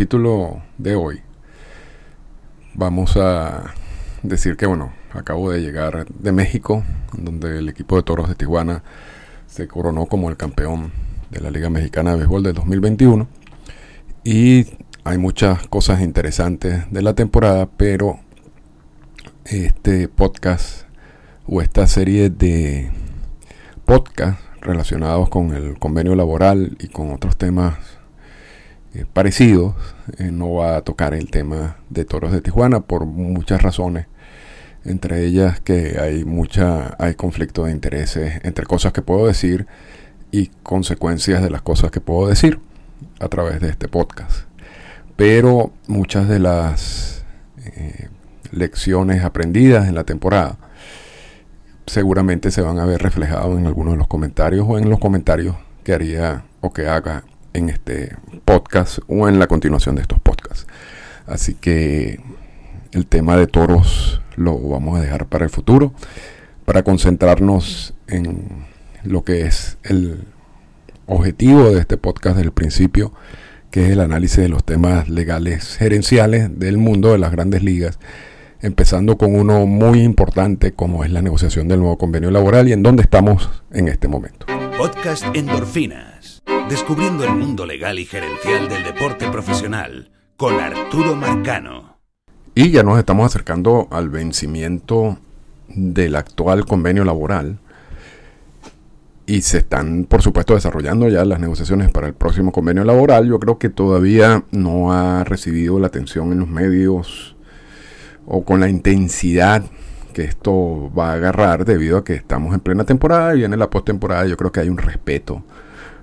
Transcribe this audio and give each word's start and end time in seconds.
capítulo 0.00 0.62
de 0.78 0.94
hoy 0.94 1.20
vamos 2.72 3.18
a 3.18 3.74
decir 4.22 4.56
que, 4.56 4.64
bueno, 4.64 4.94
acabo 5.12 5.50
de 5.50 5.60
llegar 5.60 6.06
de 6.06 6.32
México, 6.32 6.82
donde 7.12 7.58
el 7.58 7.68
equipo 7.68 7.96
de 7.96 8.02
Toros 8.02 8.26
de 8.30 8.34
Tijuana 8.34 8.82
se 9.46 9.68
coronó 9.68 10.06
como 10.06 10.30
el 10.30 10.38
campeón 10.38 10.90
de 11.28 11.40
la 11.40 11.50
Liga 11.50 11.68
Mexicana 11.68 12.12
de 12.12 12.16
Béisbol 12.16 12.42
del 12.42 12.54
2021. 12.54 13.28
Y 14.24 14.68
hay 15.04 15.18
muchas 15.18 15.68
cosas 15.68 16.00
interesantes 16.00 16.90
de 16.90 17.02
la 17.02 17.12
temporada, 17.12 17.68
pero 17.76 18.20
este 19.44 20.08
podcast 20.08 20.84
o 21.46 21.60
esta 21.60 21.86
serie 21.86 22.30
de 22.30 22.90
podcasts 23.84 24.42
relacionados 24.62 25.28
con 25.28 25.54
el 25.54 25.78
convenio 25.78 26.14
laboral 26.14 26.78
y 26.80 26.88
con 26.88 27.12
otros 27.12 27.36
temas 27.36 27.99
eh, 28.94 29.04
parecidos, 29.12 29.74
eh, 30.18 30.30
no 30.32 30.54
va 30.54 30.76
a 30.76 30.82
tocar 30.82 31.14
el 31.14 31.30
tema 31.30 31.76
de 31.90 32.04
toros 32.04 32.32
de 32.32 32.40
Tijuana 32.40 32.80
por 32.80 33.06
muchas 33.06 33.62
razones, 33.62 34.06
entre 34.84 35.24
ellas 35.24 35.60
que 35.60 35.98
hay 36.00 36.24
mucha 36.24 36.96
hay 36.98 37.14
conflicto 37.14 37.64
de 37.64 37.72
intereses 37.72 38.40
entre 38.42 38.66
cosas 38.66 38.92
que 38.92 39.02
puedo 39.02 39.26
decir 39.26 39.66
y 40.32 40.48
consecuencias 40.62 41.42
de 41.42 41.50
las 41.50 41.62
cosas 41.62 41.90
que 41.90 42.00
puedo 42.00 42.28
decir 42.28 42.58
a 43.20 43.28
través 43.28 43.60
de 43.60 43.68
este 43.68 43.88
podcast. 43.88 44.46
Pero 45.16 45.72
muchas 45.86 46.28
de 46.28 46.38
las 46.38 47.24
eh, 47.64 48.08
lecciones 48.50 49.22
aprendidas 49.22 49.88
en 49.88 49.94
la 49.94 50.04
temporada 50.04 50.58
seguramente 51.86 52.50
se 52.50 52.62
van 52.62 52.78
a 52.78 52.86
ver 52.86 53.02
reflejados 53.02 53.58
en 53.58 53.66
algunos 53.66 53.94
de 53.94 53.98
los 53.98 54.06
comentarios 54.06 54.66
o 54.68 54.78
en 54.78 54.88
los 54.88 54.98
comentarios 54.98 55.56
que 55.84 55.92
haría 55.92 56.44
o 56.60 56.72
que 56.72 56.86
haga 56.86 57.24
en 57.52 57.68
este 57.68 58.16
podcast 58.44 58.98
o 59.08 59.28
en 59.28 59.38
la 59.38 59.46
continuación 59.46 59.96
de 59.96 60.02
estos 60.02 60.20
podcasts. 60.20 60.66
Así 61.26 61.54
que 61.54 62.20
el 62.92 63.06
tema 63.06 63.36
de 63.36 63.46
toros 63.46 64.20
lo 64.36 64.58
vamos 64.58 64.98
a 64.98 65.02
dejar 65.02 65.26
para 65.26 65.44
el 65.44 65.50
futuro, 65.50 65.92
para 66.64 66.82
concentrarnos 66.82 67.94
en 68.08 68.66
lo 69.04 69.24
que 69.24 69.42
es 69.42 69.78
el 69.82 70.24
objetivo 71.06 71.70
de 71.70 71.80
este 71.80 71.96
podcast 71.96 72.36
del 72.36 72.52
principio, 72.52 73.12
que 73.70 73.86
es 73.86 73.90
el 73.90 74.00
análisis 74.00 74.38
de 74.38 74.48
los 74.48 74.64
temas 74.64 75.08
legales 75.08 75.76
gerenciales 75.76 76.58
del 76.58 76.78
mundo 76.78 77.12
de 77.12 77.18
las 77.18 77.32
grandes 77.32 77.62
ligas, 77.62 77.98
empezando 78.60 79.16
con 79.16 79.34
uno 79.34 79.66
muy 79.66 80.02
importante 80.02 80.72
como 80.72 81.04
es 81.04 81.10
la 81.10 81.22
negociación 81.22 81.68
del 81.68 81.80
nuevo 81.80 81.98
convenio 81.98 82.30
laboral 82.30 82.68
y 82.68 82.72
en 82.72 82.82
dónde 82.82 83.02
estamos 83.02 83.50
en 83.72 83.88
este 83.88 84.08
momento. 84.08 84.46
Podcast 84.76 85.24
Endorfina 85.34 86.18
Descubriendo 86.70 87.24
el 87.24 87.34
mundo 87.34 87.66
legal 87.66 87.98
y 87.98 88.06
gerencial 88.06 88.68
del 88.68 88.84
deporte 88.84 89.28
profesional 89.28 90.12
con 90.36 90.54
Arturo 90.60 91.16
Marcano. 91.16 91.98
Y 92.54 92.70
ya 92.70 92.84
nos 92.84 92.96
estamos 92.96 93.26
acercando 93.26 93.88
al 93.90 94.08
vencimiento 94.08 95.18
del 95.66 96.14
actual 96.14 96.64
convenio 96.66 97.04
laboral. 97.04 97.58
Y 99.26 99.42
se 99.42 99.58
están, 99.58 100.04
por 100.04 100.22
supuesto, 100.22 100.54
desarrollando 100.54 101.08
ya 101.08 101.24
las 101.24 101.40
negociaciones 101.40 101.90
para 101.90 102.06
el 102.06 102.14
próximo 102.14 102.52
convenio 102.52 102.84
laboral. 102.84 103.26
Yo 103.26 103.40
creo 103.40 103.58
que 103.58 103.68
todavía 103.68 104.44
no 104.52 104.92
ha 104.92 105.24
recibido 105.24 105.80
la 105.80 105.88
atención 105.88 106.30
en 106.30 106.38
los 106.38 106.48
medios 106.48 107.34
o 108.26 108.44
con 108.44 108.60
la 108.60 108.68
intensidad 108.68 109.64
que 110.14 110.22
esto 110.22 110.92
va 110.96 111.10
a 111.10 111.14
agarrar 111.14 111.64
debido 111.64 111.98
a 111.98 112.04
que 112.04 112.14
estamos 112.14 112.54
en 112.54 112.60
plena 112.60 112.84
temporada 112.84 113.34
y 113.34 113.38
viene 113.38 113.56
la 113.56 113.70
postemporada. 113.70 114.24
Yo 114.26 114.36
creo 114.36 114.52
que 114.52 114.60
hay 114.60 114.68
un 114.68 114.78
respeto 114.78 115.42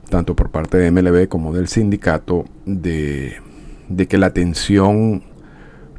tanto 0.10 0.36
por 0.36 0.50
parte 0.50 0.78
de 0.78 0.92
MLB 0.92 1.28
como 1.28 1.54
del 1.54 1.68
sindicato, 1.68 2.46
de, 2.66 3.42
que 4.08 4.18
la 4.18 4.28
atención 4.28 5.24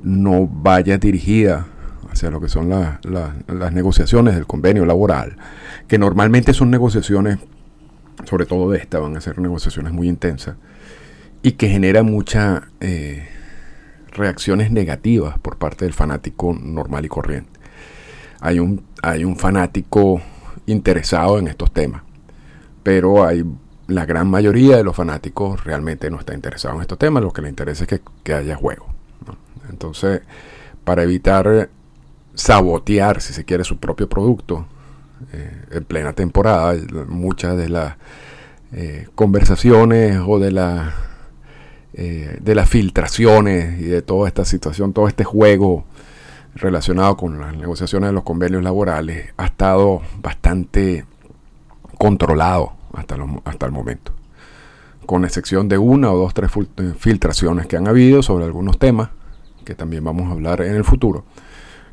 no 0.03 0.47
vaya 0.47 0.99
dirigida 0.99 1.67
hacia 2.11 2.31
lo 2.31 2.41
que 2.41 2.49
son 2.49 2.71
las 2.71 3.73
negociaciones 3.73 4.35
del 4.35 4.47
convenio 4.47 4.87
laboral, 4.87 5.37
que 5.87 5.99
normalmente 5.99 6.53
son 6.53 6.71
negociaciones, 6.71 7.39
sobre 8.25 8.47
todo 8.47 8.71
de 8.71 8.79
esta, 8.79 8.99
van 8.99 9.17
a 9.17 9.21
ser 9.21 9.39
negociaciones 9.39 9.93
muy 9.93 10.09
intensas, 10.09 10.57
y 11.43 11.53
que 11.53 11.69
genera 11.69 12.03
muchas 12.03 12.63
eh, 12.81 13.29
reacciones 14.13 14.71
negativas 14.71 15.39
por 15.39 15.59
parte 15.59 15.85
del 15.85 15.95
fanático 15.95 16.55
normal 16.55 17.05
y 17.05 17.09
corriente. 17.09 17.59
Hay 18.41 18.59
un, 18.59 18.85
hay 19.03 19.25
un 19.25 19.37
fanático 19.37 20.21
interesado 20.67 21.39
en 21.39 21.49
estos 21.49 21.73
temas, 21.73 22.03
pero 22.83 23.25
hay 23.25 23.45
la 23.89 24.05
gran 24.05 24.29
mayoría 24.29 24.77
de 24.77 24.85
los 24.85 24.95
fanáticos 24.95 25.65
realmente 25.65 26.11
no 26.11 26.21
está 26.21 26.35
interesado 26.35 26.77
en 26.77 26.83
estos 26.83 26.99
temas, 26.99 27.23
lo 27.23 27.33
que 27.33 27.43
le 27.43 27.49
interesa 27.49 27.85
es 27.85 28.01
que, 28.23 28.35
haya 28.35 28.55
juego. 28.55 28.87
Entonces, 29.71 30.21
para 30.85 31.03
evitar 31.03 31.71
sabotear, 32.35 33.21
si 33.23 33.33
se 33.33 33.45
quiere, 33.45 33.65
su 33.65 33.79
propio 33.79 34.09
producto 34.09 34.67
eh, 35.33 35.65
en 35.71 35.85
plena 35.85 36.13
temporada, 36.13 36.77
muchas 37.09 37.57
de 37.57 37.71
las 37.71 37.97
eh, 38.73 39.09
conversaciones 39.15 40.21
o 40.25 40.39
de, 40.39 40.53
la, 40.53 40.95
eh, 41.95 42.37
de 42.41 42.55
las 42.55 42.69
filtraciones 42.69 43.81
y 43.81 43.85
de 43.85 44.03
toda 44.03 44.29
esta 44.29 44.45
situación, 44.45 44.93
todo 44.93 45.09
este 45.09 45.25
juego 45.25 45.85
relacionado 46.55 47.17
con 47.17 47.41
las 47.41 47.57
negociaciones 47.57 48.11
de 48.11 48.13
los 48.13 48.25
convenios 48.25 48.63
laborales 48.63 49.33
ha 49.39 49.47
estado 49.47 50.03
bastante 50.21 51.07
controlado 51.97 52.78
hasta, 52.93 53.17
hasta 53.45 53.67
el 53.67 53.73
momento. 53.73 54.13
Con 55.07 55.25
excepción 55.25 55.69
de 55.69 55.79
una 55.79 56.13
o 56.13 56.19
dos, 56.19 56.35
tres 56.35 56.51
eh, 56.77 56.93
filtraciones 56.97 57.67
que 57.67 57.77
han 57.77 57.89
habido 57.89 58.23
sobre 58.23 58.45
algunos 58.45 58.79
temas, 58.79 59.11
que 59.65 59.75
también 59.75 60.05
vamos 60.05 60.29
a 60.29 60.33
hablar 60.33 60.61
en 60.63 60.75
el 60.75 60.85
futuro. 60.85 61.25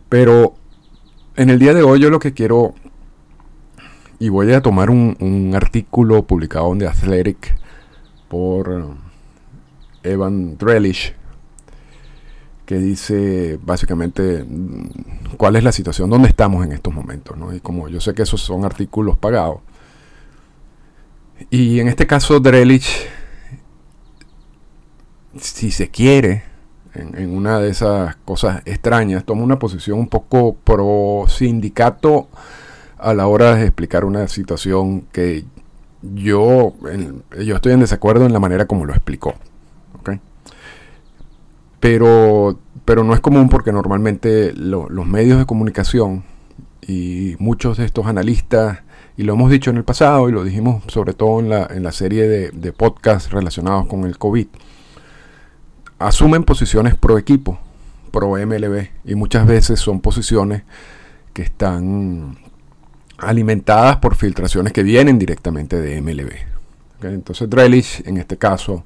Pero 0.10 0.56
en 1.36 1.50
el 1.50 1.60
día 1.60 1.74
de 1.74 1.84
hoy 1.84 2.00
yo 2.00 2.10
lo 2.10 2.20
que 2.20 2.34
quiero, 2.34 2.74
y 4.20 4.30
voy 4.30 4.52
a 4.54 4.62
tomar 4.62 4.90
un, 4.90 5.52
artículo 5.56 6.24
publicado 6.24 6.72
en 6.74 6.80
The 6.80 6.88
Athletic 6.88 7.58
por 8.30 8.72
eh, 10.04 10.12
Evan 10.12 10.58
Drellish, 10.58 11.14
que 12.66 12.78
dice 12.78 13.60
básicamente 13.64 14.44
mm, 14.44 15.36
cuál 15.38 15.56
es 15.56 15.64
la 15.64 15.72
situación, 15.72 16.10
dónde 16.10 16.30
estamos 16.30 16.66
en 16.66 16.72
estos 16.72 16.94
momentos. 16.94 17.38
Y 17.54 17.60
como 17.60 17.90
yo 17.90 18.00
sé 18.02 18.14
que 18.14 18.24
esos 18.24 18.42
son 18.42 18.66
artículos 18.66 19.18
pagados, 19.18 19.60
y 21.50 21.80
en 21.80 21.88
este 21.88 22.08
caso, 22.08 22.40
Drelich, 22.40 23.08
si 25.40 25.72
se 25.72 25.90
quiere, 25.90 26.44
en, 26.94 27.36
una 27.36 27.60
de 27.60 27.70
esas 27.70 28.16
cosas 28.18 28.62
extrañas, 28.66 29.26
toma 29.26 29.44
una 29.44 29.60
posición 29.60 30.00
un 30.00 30.08
poco 30.08 30.56
pro 30.56 31.26
sindicato 31.28 32.30
a 32.98 33.14
la 33.14 33.28
hora 33.28 33.56
de 33.56 33.64
explicar 33.64 34.06
una 34.06 34.28
situación 34.28 35.02
que 35.12 35.46
yo, 36.02 36.74
yo 37.44 37.56
estoy 37.56 37.74
en 37.74 37.80
desacuerdo 37.82 38.26
en 38.26 38.34
la 38.34 38.40
manera 38.40 38.66
como 38.66 38.86
lo 38.86 38.94
explicó. 38.94 39.36
Pero, 41.80 42.58
pero 42.84 43.04
no 43.04 43.14
es 43.14 43.20
común 43.20 43.48
porque 43.48 43.72
normalmente 43.72 44.54
los 44.54 45.06
medios 45.06 45.38
de 45.38 45.46
comunicación 45.46 46.24
y 46.82 47.36
muchos 47.38 47.78
de 47.78 47.86
estos 47.86 48.08
analistas 48.08 48.80
y 49.18 49.24
lo 49.24 49.34
hemos 49.34 49.50
dicho 49.50 49.70
en 49.70 49.78
el 49.78 49.84
pasado 49.84 50.28
y 50.30 50.32
lo 50.32 50.44
dijimos 50.44 50.84
sobre 50.88 51.14
todo 51.14 51.40
en 51.40 51.50
la, 51.50 51.68
en 51.70 51.84
la 51.84 51.92
serie 51.92 52.28
de, 52.28 52.52
de 52.52 52.74
podcasts 52.74 53.32
relacionados 53.32 53.88
con 53.88 54.04
el 54.04 54.18
COVID. 54.18 54.48
Asumen 56.00 56.44
posiciones 56.44 56.96
pro 56.96 57.18
equipo, 57.18 57.58
pro 58.12 58.32
MLB, 58.32 58.88
y 59.06 59.16
muchas 59.16 59.48
veces 59.48 59.80
son 59.80 60.02
posiciones 60.02 60.64
que 61.34 61.42
están 61.42 62.38
alimentadas 63.18 63.98
por 63.98 64.16
filtraciones 64.16 64.74
que 64.74 64.84
vienen 64.84 65.18
directamente 65.18 65.80
de 65.80 66.02
MLB. 66.02 66.32
Entonces 67.02 67.50
Drellich, 67.50 68.04
en 68.06 68.18
este 68.18 68.38
caso, 68.38 68.84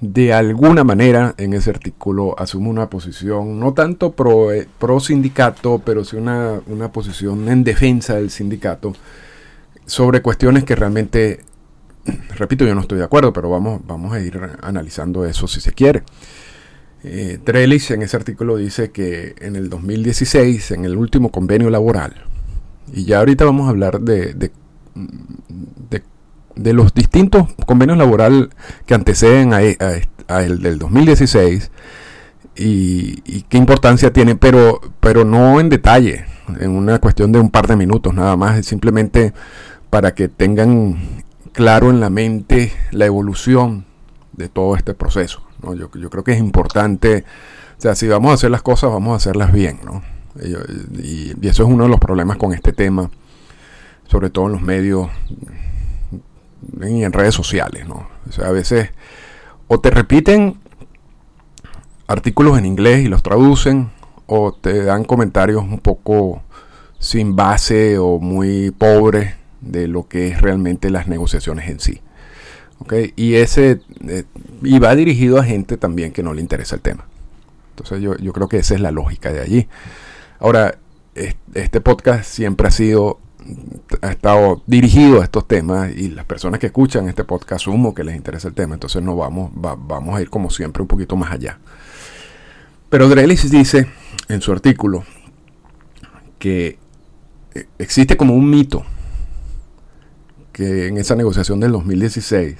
de 0.00 0.32
alguna 0.32 0.82
manera 0.82 1.34
en 1.36 1.52
ese 1.52 1.70
artículo 1.70 2.34
asume 2.38 2.70
una 2.70 2.88
posición 2.88 3.60
no 3.60 3.74
tanto 3.74 4.12
pro, 4.12 4.50
eh, 4.50 4.66
pro 4.78 4.98
sindicato, 4.98 5.82
pero 5.84 6.04
sí 6.04 6.16
una, 6.16 6.60
una, 6.66 6.90
posición 6.90 7.48
en 7.48 7.64
defensa 7.64 8.14
del 8.14 8.30
sindicato 8.30 8.94
sobre 9.84 10.22
cuestiones 10.22 10.64
que 10.64 10.74
realmente, 10.74 11.40
repito, 12.36 12.64
yo 12.64 12.74
no 12.74 12.80
estoy 12.80 12.98
de 12.98 13.04
acuerdo, 13.04 13.32
pero 13.32 13.50
vamos, 13.50 13.82
vamos 13.86 14.12
a 14.12 14.20
ir 14.20 14.40
analizando 14.62 15.26
eso 15.26 15.46
si 15.46 15.60
se 15.60 15.72
quiere. 15.72 16.02
Eh, 17.02 17.38
en 17.46 18.02
ese 18.02 18.16
artículo 18.16 18.56
dice 18.56 18.90
que 18.90 19.34
en 19.40 19.56
el 19.56 19.68
2016, 19.68 20.70
en 20.72 20.84
el 20.84 20.96
último 20.96 21.30
convenio 21.30 21.68
laboral, 21.68 22.24
y 22.92 23.04
ya 23.04 23.18
ahorita 23.18 23.44
vamos 23.44 23.66
a 23.66 23.70
hablar 23.70 24.00
de, 24.00 24.34
de 24.34 24.50
de 26.60 26.74
los 26.74 26.92
distintos 26.92 27.48
convenios 27.66 27.96
laborales 27.96 28.48
que 28.84 28.94
anteceden 28.94 29.54
a, 29.54 29.62
el 29.62 30.62
del 30.62 30.78
2016 30.78 31.70
y, 32.54 33.42
qué 33.48 33.56
importancia 33.56 34.12
tienen, 34.12 34.36
pero, 34.36 34.80
pero 35.00 35.24
no 35.24 35.58
en 35.58 35.70
detalle, 35.70 36.26
en 36.60 36.70
una 36.72 36.98
cuestión 36.98 37.32
de 37.32 37.40
un 37.40 37.50
par 37.50 37.66
de 37.66 37.76
minutos 37.76 38.12
nada 38.12 38.36
más, 38.36 38.66
simplemente 38.66 39.32
para 39.88 40.14
que 40.14 40.28
tengan 40.28 41.22
claro 41.52 41.88
en 41.88 41.98
la 41.98 42.10
mente 42.10 42.72
la 42.90 43.06
evolución 43.06 43.86
de 44.34 44.48
todo 44.48 44.76
este 44.76 44.92
proceso. 44.92 45.42
¿no? 45.62 45.74
Yo, 45.74 45.90
yo, 45.94 46.10
creo 46.10 46.24
que 46.24 46.32
es 46.32 46.38
importante, 46.38 47.24
o 47.78 47.80
sea, 47.80 47.94
si 47.94 48.06
vamos 48.06 48.32
a 48.32 48.34
hacer 48.34 48.50
las 48.50 48.62
cosas, 48.62 48.90
vamos 48.90 49.14
a 49.14 49.16
hacerlas 49.16 49.50
bien. 49.50 49.80
¿no? 49.82 50.02
Y, 50.42 51.32
y, 51.32 51.48
eso 51.48 51.62
es 51.62 51.68
uno 51.70 51.84
de 51.84 51.90
los 51.90 51.98
problemas 52.00 52.36
con 52.36 52.52
este 52.52 52.72
tema, 52.72 53.10
sobre 54.06 54.28
todo 54.28 54.46
en 54.46 54.52
los 54.52 54.62
medios 54.62 55.08
y 56.82 57.04
en 57.04 57.12
redes 57.12 57.34
sociales. 57.34 57.86
¿no? 57.88 58.08
O 58.28 58.32
sea, 58.32 58.48
a 58.48 58.52
veces 58.52 58.90
o 59.68 59.80
te 59.80 59.90
repiten 59.90 60.58
artículos 62.06 62.58
en 62.58 62.66
inglés 62.66 63.04
y 63.04 63.08
los 63.08 63.22
traducen, 63.22 63.90
o 64.26 64.52
te 64.52 64.84
dan 64.84 65.04
comentarios 65.04 65.62
un 65.62 65.78
poco 65.78 66.42
sin 66.98 67.34
base 67.36 67.98
o 67.98 68.18
muy 68.18 68.70
pobres 68.70 69.34
de 69.60 69.88
lo 69.88 70.08
que 70.08 70.28
es 70.28 70.40
realmente 70.40 70.90
las 70.90 71.08
negociaciones 71.08 71.68
en 71.68 71.80
sí. 71.80 72.00
¿Okay? 72.80 73.12
Y 73.16 73.34
ese 73.34 73.80
eh, 74.08 74.24
y 74.62 74.78
va 74.78 74.94
dirigido 74.94 75.38
a 75.38 75.44
gente 75.44 75.76
también 75.76 76.12
que 76.12 76.22
no 76.22 76.32
le 76.32 76.40
interesa 76.40 76.76
el 76.76 76.80
tema. 76.80 77.06
Entonces 77.70 78.00
yo, 78.00 78.16
yo 78.16 78.32
creo 78.32 78.48
que 78.48 78.58
esa 78.58 78.74
es 78.74 78.80
la 78.80 78.90
lógica 78.90 79.32
de 79.32 79.40
allí. 79.40 79.68
Ahora, 80.38 80.78
este 81.54 81.80
podcast 81.80 82.24
siempre 82.24 82.68
ha 82.68 82.70
sido, 82.70 83.18
ha 84.02 84.10
estado 84.10 84.62
dirigido 84.66 85.20
a 85.20 85.24
estos 85.24 85.46
temas 85.46 85.90
y 85.94 86.08
las 86.08 86.24
personas 86.24 86.60
que 86.60 86.66
escuchan 86.66 87.08
este 87.08 87.24
podcast 87.24 87.62
asumo 87.62 87.94
que 87.94 88.04
les 88.04 88.16
interesa 88.16 88.48
el 88.48 88.54
tema. 88.54 88.74
Entonces 88.74 89.02
no 89.02 89.16
vamos, 89.16 89.50
vamos 89.54 90.16
a 90.16 90.22
ir 90.22 90.30
como 90.30 90.50
siempre 90.50 90.82
un 90.82 90.88
poquito 90.88 91.16
más 91.16 91.32
allá. 91.32 91.58
Pero 92.88 93.08
Drelis 93.08 93.50
dice 93.50 93.86
en 94.28 94.40
su 94.40 94.52
artículo 94.52 95.04
que 96.38 96.78
eh, 97.54 97.66
existe 97.78 98.16
como 98.16 98.34
un 98.34 98.48
mito 98.48 98.84
que 100.52 100.88
en 100.88 100.98
esa 100.98 101.14
negociación 101.14 101.60
del 101.60 101.72
2016 101.72 102.56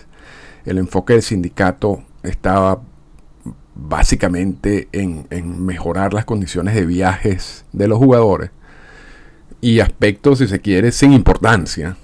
el 0.64 0.78
enfoque 0.78 1.14
del 1.14 1.22
sindicato 1.22 2.02
estaba 2.22 2.82
básicamente 3.74 4.88
en, 4.92 5.26
mejorar 5.64 6.12
las 6.12 6.24
condiciones 6.24 6.74
de 6.74 6.86
viajes 6.86 7.64
de 7.72 7.88
los 7.88 7.98
jugadores 7.98 8.50
y 9.60 9.80
aspectos, 9.80 10.38
si 10.38 10.48
se 10.48 10.60
quiere, 10.60 10.92
sin 10.92 11.12
importancia 11.12 11.96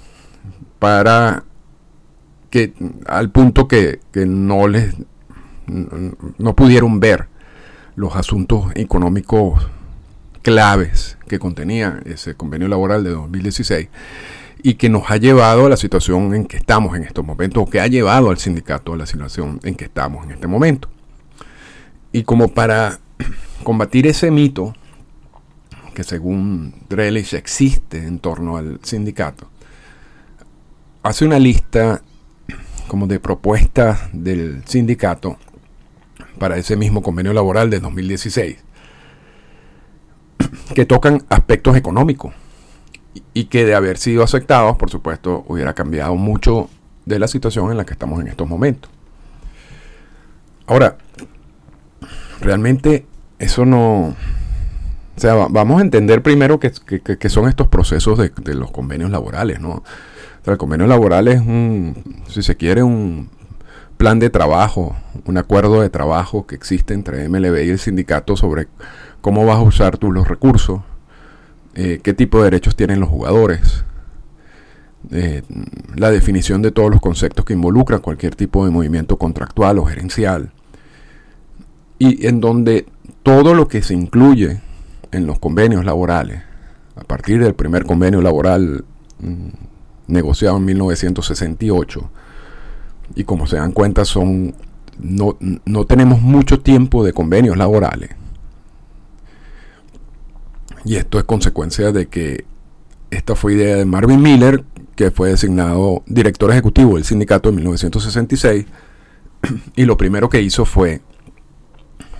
para 0.78 1.44
que 2.50 2.74
al 3.06 3.30
punto 3.30 3.66
que, 3.66 4.00
que 4.12 4.26
no 4.26 4.68
les 4.68 4.94
no 5.66 6.54
pudieron 6.54 7.00
ver 7.00 7.26
los 7.96 8.14
asuntos 8.14 8.66
económicos 8.74 9.68
claves 10.42 11.18
que 11.26 11.38
contenía 11.38 12.00
ese 12.04 12.34
convenio 12.34 12.68
laboral 12.68 13.02
de 13.02 13.10
2016 13.10 13.88
y 14.62 14.74
que 14.74 14.88
nos 14.88 15.10
ha 15.10 15.16
llevado 15.16 15.66
a 15.66 15.68
la 15.68 15.76
situación 15.76 16.34
en 16.34 16.46
que 16.46 16.56
estamos 16.56 16.96
en 16.96 17.02
estos 17.02 17.24
momentos, 17.24 17.62
o 17.62 17.70
que 17.70 17.80
ha 17.80 17.86
llevado 17.86 18.30
al 18.30 18.38
sindicato 18.38 18.94
a 18.94 18.96
la 18.96 19.06
situación 19.06 19.60
en 19.64 19.74
que 19.74 19.84
estamos 19.84 20.24
en 20.24 20.32
este 20.32 20.46
momento. 20.46 20.88
Y 22.12 22.22
como 22.22 22.48
para 22.48 22.98
combatir 23.62 24.06
ese 24.06 24.30
mito, 24.30 24.74
que 25.96 26.04
según 26.04 26.74
Drelich 26.90 27.32
existe 27.32 28.06
en 28.06 28.18
torno 28.18 28.58
al 28.58 28.80
sindicato, 28.82 29.48
hace 31.02 31.24
una 31.24 31.38
lista 31.38 32.02
como 32.86 33.06
de 33.06 33.18
propuestas 33.18 34.10
del 34.12 34.62
sindicato 34.66 35.38
para 36.38 36.58
ese 36.58 36.76
mismo 36.76 37.02
convenio 37.02 37.32
laboral 37.32 37.70
de 37.70 37.80
2016, 37.80 38.58
que 40.74 40.84
tocan 40.84 41.24
aspectos 41.30 41.78
económicos 41.78 42.34
y 43.32 43.46
que 43.46 43.64
de 43.64 43.74
haber 43.74 43.96
sido 43.96 44.22
aceptados, 44.22 44.76
por 44.76 44.90
supuesto, 44.90 45.46
hubiera 45.48 45.72
cambiado 45.72 46.14
mucho 46.14 46.68
de 47.06 47.18
la 47.18 47.26
situación 47.26 47.70
en 47.70 47.78
la 47.78 47.86
que 47.86 47.94
estamos 47.94 48.20
en 48.20 48.28
estos 48.28 48.46
momentos. 48.46 48.90
Ahora, 50.66 50.98
realmente 52.42 53.06
eso 53.38 53.64
no... 53.64 54.14
O 55.16 55.20
sea, 55.20 55.34
vamos 55.48 55.78
a 55.78 55.82
entender 55.82 56.22
primero 56.22 56.60
qué 56.60 57.28
son 57.30 57.48
estos 57.48 57.68
procesos 57.68 58.18
de, 58.18 58.54
los 58.54 58.70
convenios 58.70 59.10
laborales, 59.10 59.60
¿no? 59.60 59.82
El 60.44 60.58
convenio 60.58 60.86
laboral 60.86 61.26
es 61.28 61.40
un, 61.40 61.96
si 62.28 62.42
se 62.42 62.56
quiere, 62.56 62.82
un 62.82 63.30
plan 63.96 64.18
de 64.18 64.28
trabajo, 64.28 64.94
un 65.24 65.38
acuerdo 65.38 65.80
de 65.80 65.88
trabajo 65.88 66.46
que 66.46 66.54
existe 66.54 66.92
entre 66.92 67.28
MLB 67.28 67.64
y 67.64 67.70
el 67.70 67.78
sindicato 67.78 68.36
sobre 68.36 68.68
cómo 69.22 69.44
vas 69.46 69.56
a 69.56 69.62
usar 69.62 69.96
tú 69.96 70.12
los 70.12 70.28
recursos, 70.28 70.82
eh, 71.74 71.98
qué 72.02 72.12
tipo 72.12 72.38
de 72.38 72.44
derechos 72.44 72.76
tienen 72.76 73.00
los 73.00 73.08
jugadores, 73.08 73.84
eh, 75.10 75.42
la 75.96 76.10
definición 76.10 76.60
de 76.60 76.72
todos 76.72 76.90
los 76.90 77.00
conceptos 77.00 77.44
que 77.44 77.54
involucran 77.54 78.00
cualquier 78.00 78.36
tipo 78.36 78.66
de 78.66 78.70
movimiento 78.70 79.16
contractual 79.16 79.78
o 79.78 79.84
gerencial, 79.86 80.52
y 81.98 82.26
en 82.26 82.40
donde 82.40 82.86
todo 83.22 83.54
lo 83.54 83.66
que 83.66 83.82
se 83.82 83.94
incluye 83.94 84.60
en 85.12 85.26
los 85.26 85.38
convenios 85.38 85.84
laborales, 85.84 86.42
a 86.96 87.04
partir 87.04 87.42
del 87.42 87.54
primer 87.54 87.84
convenio 87.84 88.22
laboral 88.22 88.84
mm, 89.20 89.48
negociado 90.08 90.56
en 90.56 90.64
1968, 90.64 92.10
y 93.14 93.24
como 93.24 93.46
se 93.46 93.56
dan 93.56 93.72
cuenta 93.72 94.04
son 94.04 94.54
no, 94.98 95.36
no 95.64 95.84
tenemos 95.84 96.22
mucho 96.22 96.60
tiempo 96.60 97.04
de 97.04 97.12
convenios 97.12 97.56
laborales. 97.56 98.10
Y 100.84 100.96
esto 100.96 101.18
es 101.18 101.24
consecuencia 101.24 101.92
de 101.92 102.06
que 102.06 102.44
esta 103.10 103.34
fue 103.34 103.54
idea 103.54 103.76
de 103.76 103.84
Marvin 103.84 104.22
Miller, 104.22 104.64
que 104.94 105.10
fue 105.10 105.30
designado 105.30 106.02
director 106.06 106.50
ejecutivo 106.50 106.94
del 106.94 107.04
sindicato 107.04 107.48
en 107.48 107.56
1966, 107.56 108.66
y 109.76 109.84
lo 109.84 109.96
primero 109.96 110.28
que 110.28 110.40
hizo 110.40 110.64
fue 110.64 111.00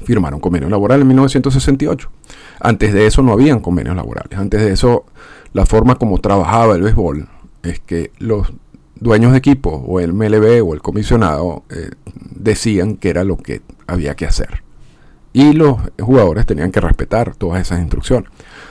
firmar 0.05 0.35
un 0.35 0.41
convenio 0.41 0.69
laboral 0.69 1.01
en 1.01 1.09
1968. 1.09 2.11
Antes 2.61 2.93
de 2.93 3.07
eso 3.07 3.23
no 3.23 3.33
habían 3.33 3.61
convenios 3.61 3.97
laborales. 3.97 4.39
Antes 4.39 4.61
de 4.61 4.73
eso, 4.73 5.05
la 5.53 5.67
forma 5.67 5.97
como 5.97 6.19
trabajaba 6.19 6.75
el 6.75 6.83
béisbol 6.83 7.29
es 7.63 7.81
que 7.81 8.13
los 8.19 8.53
dueños 8.99 9.33
de 9.33 9.39
equipo 9.39 9.71
o 9.71 10.01
el 10.01 10.13
MLB 10.13 10.67
o 10.67 10.75
el 10.75 10.83
comisionado 10.83 11.65
eh, 11.71 11.91
decían 12.15 12.97
que 12.97 13.11
era 13.11 13.25
lo 13.25 13.37
que 13.37 13.63
había 13.87 14.15
que 14.15 14.27
hacer. 14.27 14.63
Y 15.33 15.53
los 15.53 15.77
jugadores 16.01 16.47
tenían 16.47 16.73
que 16.73 16.81
respetar 16.81 17.35
todas 17.35 17.61
esas 17.61 17.81
instrucciones. 17.81 18.31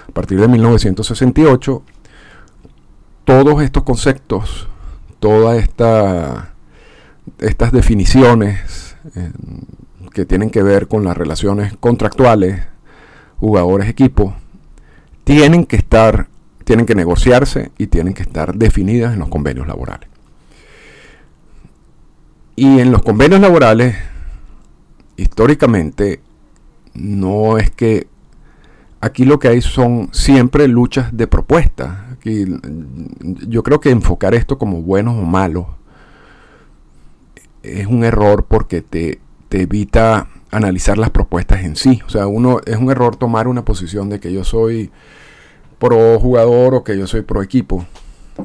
A 0.10 0.12
partir 0.12 0.40
de 0.40 0.48
1968, 0.48 1.84
todos 3.24 3.62
estos 3.62 3.84
conceptos, 3.84 4.68
todas 5.20 5.62
esta, 5.62 6.54
estas 7.40 7.72
definiciones 7.72 8.96
eh, 9.16 9.32
que 10.12 10.26
tienen 10.26 10.50
que 10.50 10.64
ver 10.64 10.88
con 10.88 11.04
las 11.04 11.16
relaciones 11.16 11.76
contractuales, 11.80 12.64
jugadores-equipo, 13.40 14.36
tienen 15.24 15.66
que 15.66 15.76
estar, 15.76 16.28
tienen 16.64 16.86
que 16.86 16.96
negociarse 16.96 17.72
y 17.78 17.88
tienen 17.88 18.14
que 18.14 18.24
estar 18.24 18.56
definidas 18.56 19.14
en 19.14 19.20
los 19.20 19.30
convenios 19.30 19.68
laborales. 19.68 20.10
Y 22.56 22.80
en 22.80 22.92
los 22.92 23.02
convenios 23.02 23.42
laborales, 23.42 23.96
históricamente, 25.18 26.22
no 26.94 27.58
es 27.58 27.70
que 27.70 28.08
aquí 29.02 29.26
lo 29.26 29.40
que 29.40 29.50
hay 29.50 29.62
son 29.62 30.10
siempre 30.14 30.68
luchas 30.68 31.16
de 31.16 31.28
propuestas. 31.28 31.98
yo 32.24 33.62
creo 33.62 33.80
que 33.80 33.92
enfocar 33.92 34.34
esto 34.34 34.58
como 34.58 34.82
buenos 34.82 35.16
o 35.16 35.26
malos 35.26 35.68
es 37.62 37.88
un 37.88 38.04
error 38.04 38.46
porque 38.48 38.82
te, 38.82 39.20
te 39.50 39.62
evita 39.62 40.28
analizar 40.56 40.98
las 40.98 41.10
propuestas 41.10 41.64
en 41.64 41.76
sí. 41.76 42.02
O 42.06 42.10
sea, 42.10 42.28
uno 42.28 42.60
es 42.66 42.78
un 42.78 42.90
error 42.92 43.16
tomar 43.16 43.48
una 43.48 43.66
posición 43.66 44.10
de 44.10 44.20
que 44.20 44.32
yo 44.32 44.44
soy 44.44 44.92
pro 45.80 46.20
jugador 46.20 46.76
o 46.76 46.84
que 46.84 46.98
yo 46.98 47.08
soy 47.08 47.22
pro 47.22 47.42
equipo 47.42 47.86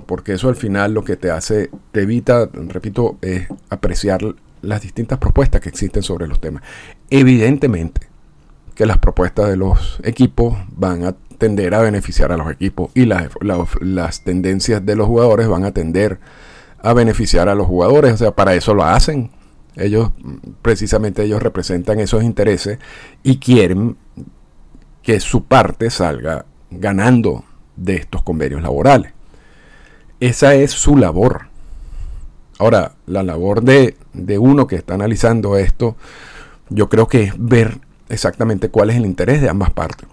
porque 0.06 0.34
eso 0.34 0.48
al 0.48 0.56
final 0.56 0.94
lo 0.94 1.04
que 1.04 1.16
te 1.16 1.30
hace, 1.30 1.70
te 1.92 2.02
evita, 2.02 2.48
repito, 2.52 3.18
es 3.22 3.48
apreciar 3.68 4.20
las 4.62 4.82
distintas 4.82 5.18
propuestas 5.18 5.60
que 5.60 5.68
existen 5.68 6.02
sobre 6.02 6.28
los 6.28 6.40
temas. 6.40 6.62
Evidentemente 7.10 8.08
que 8.74 8.86
las 8.86 8.98
propuestas 8.98 9.48
de 9.48 9.56
los 9.56 10.00
equipos 10.04 10.56
van 10.68 11.04
a 11.04 11.14
tender 11.38 11.74
a 11.74 11.82
beneficiar 11.82 12.32
a 12.32 12.36
los 12.36 12.50
equipos 12.50 12.90
y 12.94 13.06
las, 13.06 13.30
las, 13.80 14.24
tendencias 14.24 14.84
de 14.84 14.96
los 14.96 15.06
jugadores 15.06 15.48
van 15.48 15.64
a 15.64 15.72
tender 15.72 16.18
a 16.82 16.94
beneficiar 16.94 17.48
a 17.48 17.54
los 17.54 17.66
jugadores, 17.66 18.14
o 18.14 18.16
sea, 18.16 18.30
para 18.30 18.54
eso 18.54 18.74
lo 18.74 18.84
hacen. 18.84 19.30
Ellos, 19.80 20.12
precisamente 20.62 21.22
ellos 21.22 21.42
representan 21.42 22.00
esos 22.00 22.22
intereses 22.22 22.78
y 23.22 23.38
quieren 23.38 23.96
que 25.02 25.20
su 25.20 25.44
parte 25.44 25.90
salga 25.90 26.44
ganando 26.70 27.44
de 27.76 27.96
estos 27.96 28.22
convenios 28.22 28.62
laborales. 28.62 29.12
Esa 30.20 30.54
es 30.54 30.70
su 30.70 30.96
labor. 30.96 31.46
Ahora, 32.58 32.92
la 33.06 33.22
labor 33.22 33.62
de, 33.62 33.96
uno 34.38 34.66
que 34.66 34.76
está 34.76 34.94
analizando 34.94 35.56
esto, 35.56 35.96
yo 36.68 36.90
creo 36.90 37.08
que 37.08 37.24
es 37.24 37.34
ver 37.38 37.78
exactamente 38.10 38.68
cuál 38.68 38.90
es 38.90 38.96
el 38.96 39.06
interés 39.06 39.40
de 39.40 39.48
ambas 39.48 39.70
partes. 39.70 40.06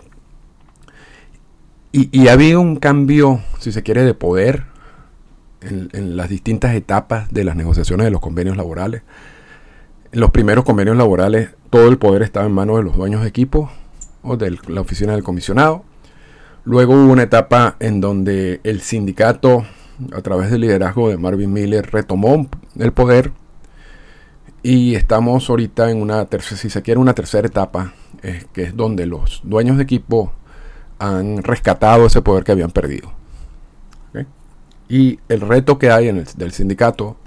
Y, 1.92 2.28
ha 2.28 2.34
habido 2.34 2.62
un 2.62 2.76
cambio, 2.76 3.42
si 3.60 3.72
se 3.72 3.82
quiere, 3.82 4.04
de 4.04 4.14
poder 4.14 4.66
en, 5.62 6.16
las 6.16 6.30
distintas 6.30 6.76
etapas 6.76 7.34
de 7.34 7.44
las 7.44 7.56
negociaciones 7.56 8.06
de 8.06 8.12
los 8.12 8.22
convenios 8.22 8.56
laborales. 8.56 9.02
Los 10.18 10.32
primeros 10.32 10.66
convenios 10.66 10.98
laborales 10.98 11.52
todo 11.70 11.90
el 11.90 12.00
poder 12.00 12.24
estaba 12.24 12.48
en 12.48 12.52
manos 12.52 12.78
de 12.78 12.84
los 12.86 12.98
dueños 12.98 13.22
de 13.22 13.28
equipo 13.28 13.70
o 14.24 14.36
de 14.36 14.58
la 14.68 14.82
oficina 14.82 15.14
del 15.14 15.22
comisionado. 15.22 15.84
Luego 16.64 16.96
hubo 16.96 17.12
una 17.12 17.22
etapa 17.22 17.76
en 17.80 18.02
donde 18.02 18.60
el 18.64 18.82
sindicato, 18.82 19.68
a 20.12 20.22
través 20.24 20.50
del 20.50 20.62
liderazgo 20.62 21.10
de 21.10 21.18
Marvin 21.18 21.54
Miller, 21.54 21.88
retomó 21.92 22.48
el 22.80 22.94
poder. 22.94 23.32
Y 24.64 24.96
estamos 24.96 25.52
ahorita 25.52 25.92
en 25.92 26.02
una 26.02 26.26
tercera, 26.26 26.60
si 26.60 26.72
se 26.72 26.82
quiere, 26.82 27.00
una 27.00 27.14
tercera 27.14 27.48
etapa, 27.48 27.94
que 28.54 28.64
es 28.64 28.76
donde 28.76 29.06
los 29.06 29.42
dueños 29.44 29.78
de 29.78 29.84
equipo 29.84 30.34
han 30.98 31.44
rescatado 31.44 32.08
ese 32.08 32.24
poder 32.24 32.44
que 32.44 32.54
habían 32.54 32.72
perdido. 32.72 33.14
Y 34.90 35.20
el 35.30 35.42
reto 35.42 35.78
que 35.78 35.92
hay 35.92 36.08
en 36.08 36.18
el, 36.18 36.26
del 36.38 36.54
sindicato 36.54 37.18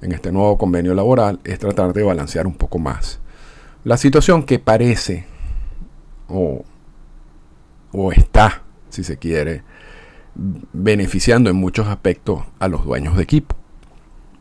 en 0.00 0.12
este 0.12 0.32
nuevo 0.32 0.58
convenio 0.58 0.94
laboral 0.94 1.40
es 1.44 1.58
tratar 1.58 1.92
de 1.92 2.02
balancear 2.02 2.46
un 2.46 2.54
poco 2.54 2.78
más 2.78 3.20
la 3.84 3.96
situación 3.96 4.42
que 4.42 4.58
parece 4.58 5.24
o, 6.28 6.64
o 7.92 8.12
está, 8.12 8.62
si 8.90 9.02
se 9.02 9.16
quiere, 9.16 9.62
beneficiando 10.34 11.48
en 11.48 11.56
muchos 11.56 11.86
aspectos 11.88 12.42
a 12.58 12.68
los 12.68 12.84
dueños 12.84 13.16
de 13.16 13.22
equipo. 13.22 13.56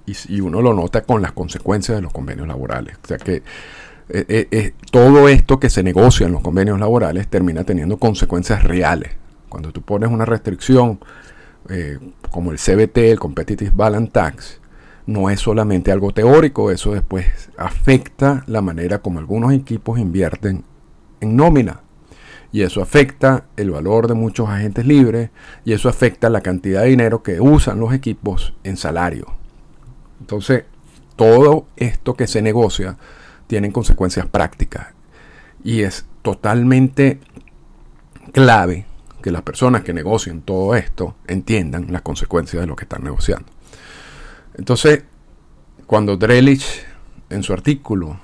Y, 0.05 0.39
uno 0.39 0.61
lo 0.61 0.73
nota 0.73 1.03
con 1.03 1.21
las 1.21 1.33
consecuencias 1.33 1.97
de 1.97 2.01
los 2.01 2.13
convenios 2.13 2.47
laborales. 2.47 2.97
O 3.03 3.07
sea 3.07 3.17
que 3.17 3.35
eh, 4.09 4.25
eh, 4.29 4.47
eh, 4.51 4.73
todo 4.89 5.27
esto 5.27 5.59
que 5.59 5.69
se 5.69 5.83
negocia 5.83 6.25
en 6.25 6.31
los 6.31 6.41
convenios 6.41 6.79
laborales 6.79 7.27
termina 7.27 7.65
teniendo 7.65 7.97
consecuencias 7.97 8.63
reales. 8.63 9.11
Cuando 9.49 9.71
tú 9.71 9.81
pones 9.81 10.09
una 10.09 10.25
restricción 10.25 10.99
como 12.31 12.53
el 12.53 12.57
CBT, 12.57 12.97
el 12.97 13.19
Competitive 13.19 13.71
Balance 13.73 14.11
Tax, 14.11 14.61
no 15.07 15.29
es 15.29 15.39
solamente 15.39 15.91
algo 15.91 16.11
teórico, 16.11 16.69
eso 16.69 16.93
después 16.93 17.25
afecta 17.57 18.43
la 18.45 18.61
manera 18.61 18.99
como 18.99 19.19
algunos 19.19 19.53
equipos 19.53 19.97
invierten 19.99 20.63
en 21.21 21.35
nómina. 21.35 21.81
Y 22.51 22.61
eso 22.61 22.81
afecta 22.81 23.45
el 23.55 23.71
valor 23.71 24.07
de 24.07 24.13
muchos 24.13 24.49
agentes 24.49 24.85
libres 24.85 25.31
y 25.65 25.73
eso 25.73 25.89
afecta 25.89 26.29
la 26.29 26.41
cantidad 26.41 26.81
de 26.81 26.89
dinero 26.89 27.23
que 27.23 27.41
usan 27.41 27.79
los 27.79 27.93
equipos 27.93 28.53
en 28.63 28.77
salario. 28.77 29.33
Entonces, 30.19 30.65
todo 31.15 31.67
esto 31.75 32.15
que 32.15 32.27
se 32.27 32.41
negocia 32.41 32.97
tiene 33.47 33.71
consecuencias 33.71 34.27
prácticas. 34.27 34.87
Y 35.63 35.81
es 35.81 36.05
totalmente 36.21 37.19
clave 38.33 38.85
que 39.21 39.31
las 39.31 39.41
personas 39.41 39.83
que 39.83 39.93
negocien 39.93 40.41
todo 40.41 40.75
esto 40.75 41.15
entiendan 41.27 41.91
las 41.91 42.01
consecuencias 42.01 42.61
de 42.61 42.67
lo 42.67 42.75
que 42.75 42.85
están 42.85 43.03
negociando. 43.03 43.56
Entonces, 44.57 45.03
cuando 45.85 46.17
Drelich 46.17 46.65
en 47.29 47.43
su 47.43 47.53
artículo 47.53 48.19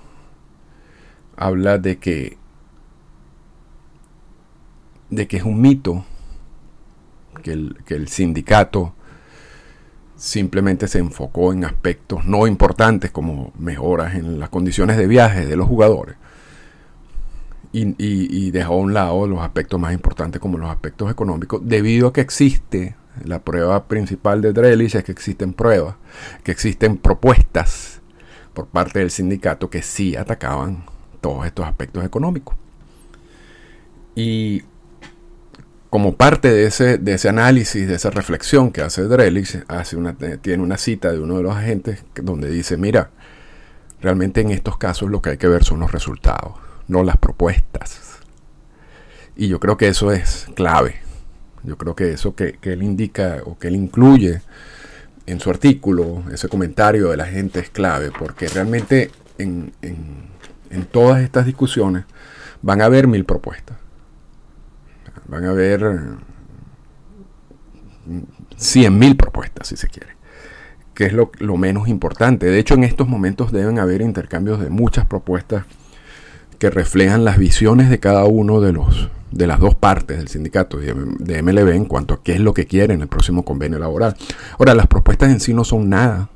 habla 1.36 1.78
de 1.78 1.98
que 1.98 2.38
de 5.10 5.28
que 5.28 5.38
es 5.38 5.44
un 5.44 5.62
mito 5.62 6.06
que 7.44 7.52
el, 7.52 7.78
que 7.86 7.96
el 7.96 8.08
sindicato 8.08 8.94
simplemente 10.16 10.88
se 10.88 11.00
enfocó 11.00 11.54
en 11.54 11.66
aspectos 11.66 12.26
no 12.26 12.48
importantes 12.48 13.12
como 13.12 13.52
mejoras 13.58 14.16
en 14.16 14.40
las 14.40 14.50
condiciones 14.50 14.98
de 14.98 15.06
viaje 15.06 15.46
de 15.46 15.56
los 15.56 15.68
jugadores 15.68 16.16
y, 17.72 17.96
y, 17.98 18.52
dejó 18.52 18.74
a 18.74 18.78
un 18.78 18.94
lado 18.94 19.28
los 19.28 19.40
aspectos 19.40 19.80
más 19.80 19.94
importantes 19.94 20.40
como 20.40 20.60
los 20.60 20.70
aspectos 20.70 21.12
económicos 21.12 21.62
debido 21.64 22.08
a 22.08 22.14
que 22.14 22.22
existe 22.22 22.96
la 23.24 23.40
prueba 23.40 23.88
principal 23.88 24.42
de 24.42 24.54
Drelich 24.54 24.96
es 24.96 25.04
que 25.04 25.12
existen 25.12 25.54
pruebas, 25.54 25.96
que 26.44 26.52
existen 26.52 26.98
propuestas 26.98 28.02
por 28.54 28.68
parte 28.68 29.00
del 29.00 29.12
sindicato 29.12 29.70
que 29.70 29.82
sí 29.82 30.16
atacaban 30.16 30.86
todos 31.22 31.46
estos 31.46 31.66
aspectos 31.66 32.04
económicos. 32.04 32.56
Y 34.16 34.64
como 35.90 36.16
parte 36.16 36.52
de 36.52 36.66
ese, 36.66 36.98
de 36.98 37.14
ese 37.14 37.30
análisis, 37.30 37.88
de 37.88 37.96
esa 37.96 38.10
reflexión 38.10 38.72
que 38.72 38.82
hace 38.82 39.04
Drelich, 39.04 39.64
hace 39.68 39.96
una, 39.96 40.16
tiene 40.16 40.64
una 40.64 40.78
cita 40.78 41.12
de 41.12 41.20
uno 41.20 41.38
de 41.38 41.44
los 41.44 41.56
agentes 41.56 42.04
donde 42.16 42.50
dice, 42.50 42.78
mira, 42.78 43.12
realmente 44.02 44.42
en 44.42 44.52
estos 44.52 44.78
casos 44.78 45.10
lo 45.10 45.22
que 45.22 45.32
hay 45.32 45.38
que 45.38 45.48
ver 45.48 45.64
son 45.64 45.80
los 45.80 45.92
resultados, 45.92 46.54
no 46.88 47.04
las 47.04 47.18
propuestas. 47.18 48.20
Y 49.36 49.48
yo 49.48 49.60
creo 49.60 49.78
que 49.78 49.88
eso 49.88 50.12
es 50.12 50.48
clave. 50.56 51.03
Yo 51.64 51.78
creo 51.78 51.96
que 51.96 52.12
eso 52.12 52.36
que, 52.36 52.58
él 52.62 52.84
indica 52.84 53.42
o 53.46 53.58
que 53.58 53.70
él 53.70 53.76
incluye 53.76 54.42
en 55.26 55.40
su 55.40 55.50
artículo, 55.50 56.24
ese 56.32 56.50
comentario 56.50 57.10
de 57.10 57.18
la 57.18 57.26
gente 57.26 57.60
es 57.60 57.70
clave, 57.70 58.12
porque 58.18 58.48
realmente 58.48 59.12
en, 59.38 59.72
en 60.74 60.86
todas 60.86 61.22
estas 61.22 61.46
discusiones 61.46 62.06
van 62.62 62.82
a 62.82 62.86
haber 62.86 63.08
mil 63.08 63.24
propuestas. 63.26 63.78
Van 65.28 65.46
a 65.46 65.52
haber 65.52 66.02
cien 68.58 68.98
mil 68.98 69.16
propuestas, 69.16 69.68
si 69.68 69.78
se 69.78 69.88
quiere, 69.88 70.16
que 70.94 71.06
es 71.06 71.14
lo, 71.14 71.32
lo, 71.40 71.56
menos 71.58 71.88
importante. 71.88 72.48
De 72.48 72.60
hecho, 72.60 72.74
en 72.74 72.84
estos 72.84 73.08
momentos 73.08 73.52
deben 73.52 73.80
haber 73.80 74.02
intercambios 74.02 74.60
de 74.60 74.70
muchas 74.70 75.06
propuestas 75.06 75.66
que 76.64 76.70
reflejan 76.70 77.26
las 77.26 77.38
visiones 77.38 77.90
de 77.90 78.00
cada 78.00 78.24
uno 78.24 78.62
de 78.62 78.72
los 78.72 79.10
de 79.32 79.48
las 79.48 79.60
dos 79.60 79.76
partes 79.76 80.18
del 80.18 80.30
sindicato 80.30 80.78
de 80.78 81.44
MLB 81.44 81.76
en 81.76 81.84
cuanto 81.84 82.14
a 82.14 82.24
qué 82.24 82.36
es 82.36 82.40
lo 82.40 82.54
que 82.54 82.68
quieren 82.68 82.96
en 82.96 83.02
el 83.02 83.10
próximo 83.10 83.44
convenio 83.44 83.80
laboral. 83.80 84.16
Ahora, 84.58 84.74
las 84.74 84.88
propuestas 84.88 85.30
en 85.30 85.42
sí 85.42 85.54
no 85.54 85.66
son 85.66 85.90
nada. 85.90 86.30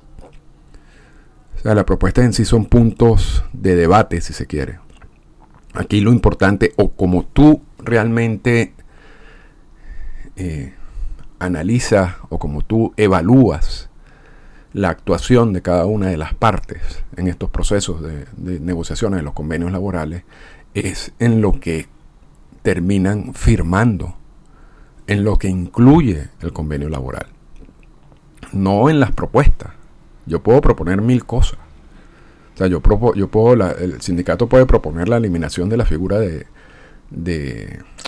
O 1.55 1.59
sea, 1.61 1.75
las 1.75 1.85
propuestas 1.85 2.25
en 2.25 2.33
sí 2.33 2.43
son 2.43 2.65
puntos 2.65 3.45
de 3.53 3.77
debate, 3.77 4.19
si 4.19 4.33
se 4.33 4.47
quiere. 4.47 4.79
Aquí 5.73 6.01
lo 6.01 6.11
importante, 6.11 6.73
o 6.75 6.91
como 6.91 7.23
tú 7.23 7.61
realmente 7.79 8.73
eh, 10.35 10.73
analizas 11.39 12.15
o 12.27 12.37
como 12.37 12.63
tú 12.63 12.93
evalúas 12.97 13.86
la 14.77 14.89
actuación 14.89 15.53
de 15.53 15.61
cada 15.61 15.85
una 15.85 16.07
de 16.07 16.17
las 16.17 16.35
partes 16.35 17.03
en 17.15 17.27
estos 17.27 17.49
procesos 17.49 18.01
de, 18.01 18.59
negociaciones 18.59 19.17
de 19.17 19.23
los 19.23 19.33
convenios 19.33 19.71
laborales, 19.71 20.23
es 20.75 21.13
en 21.17 21.41
lo 21.41 21.59
que 21.59 21.87
terminan 22.61 23.33
firmando 23.33 24.15
en 25.07 25.23
lo 25.23 25.37
que 25.37 25.47
incluye 25.47 26.29
el 26.41 26.53
convenio 26.53 26.89
laboral, 26.89 27.27
no 28.51 28.89
en 28.89 28.99
las 28.99 29.11
propuestas. 29.13 29.71
Yo 30.25 30.43
puedo 30.43 30.61
proponer 30.61 31.01
mil 31.01 31.25
cosas. 31.25 31.57
O 32.53 32.57
sea, 32.57 32.67
yo, 32.67 32.81
yo 33.15 33.27
puedo, 33.29 33.53
el 33.53 34.01
sindicato 34.01 34.47
puede 34.47 34.65
proponer 34.65 35.09
la 35.09 35.17
eliminación 35.17 35.69
de 35.69 35.77
la 35.77 35.85
figura 35.85 36.19
de, 36.19 36.45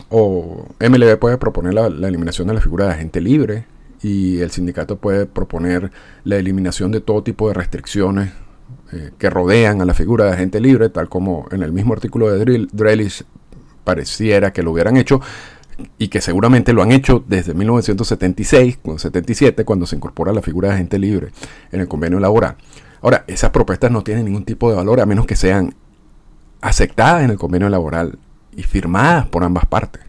o 0.09 0.67
MLB 0.79 1.17
puede 1.17 1.38
proponer 1.38 1.73
la, 1.73 1.88
eliminación 1.88 2.47
de 2.47 2.53
la 2.53 2.61
figura 2.61 2.85
de 2.85 2.91
agente 2.91 3.21
libre 3.21 3.65
y 4.01 4.39
el 4.39 4.51
sindicato 4.51 4.97
puede 4.97 5.25
proponer 5.25 5.91
la 6.23 6.37
eliminación 6.37 6.91
de 6.91 7.01
todo 7.01 7.23
tipo 7.23 7.47
de 7.47 7.53
restricciones 7.53 8.31
eh, 8.91 9.11
que 9.17 9.29
rodean 9.29 9.81
a 9.81 9.85
la 9.85 9.93
figura 9.93 10.25
de 10.25 10.31
agente 10.31 10.59
libre, 10.59 10.89
tal 10.89 11.09
como 11.09 11.47
en 11.51 11.63
el 11.63 11.71
mismo 11.71 11.93
artículo 11.93 12.31
de 12.31 12.67
Drelich 12.71 13.23
pareciera 13.83 14.51
que 14.53 14.63
lo 14.63 14.71
hubieran 14.71 14.97
hecho 14.97 15.21
y 15.97 16.09
que 16.09 16.21
seguramente 16.21 16.73
lo 16.73 16.81
han 16.81 16.91
hecho 16.91 17.23
desde 17.27 17.53
1976, 17.53 18.79
77, 18.97 19.65
cuando 19.65 19.85
se 19.85 19.95
incorpora 19.95 20.33
la 20.33 20.41
figura 20.41 20.69
de 20.69 20.75
agente 20.75 20.99
libre 20.99 21.29
en 21.71 21.81
el 21.81 21.87
convenio 21.87 22.19
laboral. 22.19 22.55
Ahora, 23.01 23.23
esas 23.27 23.51
propuestas 23.51 23.91
no 23.91 24.03
tienen 24.03 24.25
ningún 24.25 24.43
tipo 24.43 24.69
de 24.69 24.75
valor 24.75 24.99
a 24.99 25.05
menos 25.05 25.25
que 25.25 25.35
sean 25.35 25.73
aceptadas 26.61 27.23
en 27.23 27.31
el 27.31 27.37
convenio 27.37 27.69
laboral 27.69 28.19
y 28.55 28.63
firmadas 28.63 29.27
por 29.27 29.43
ambas 29.43 29.65
partes. 29.65 30.01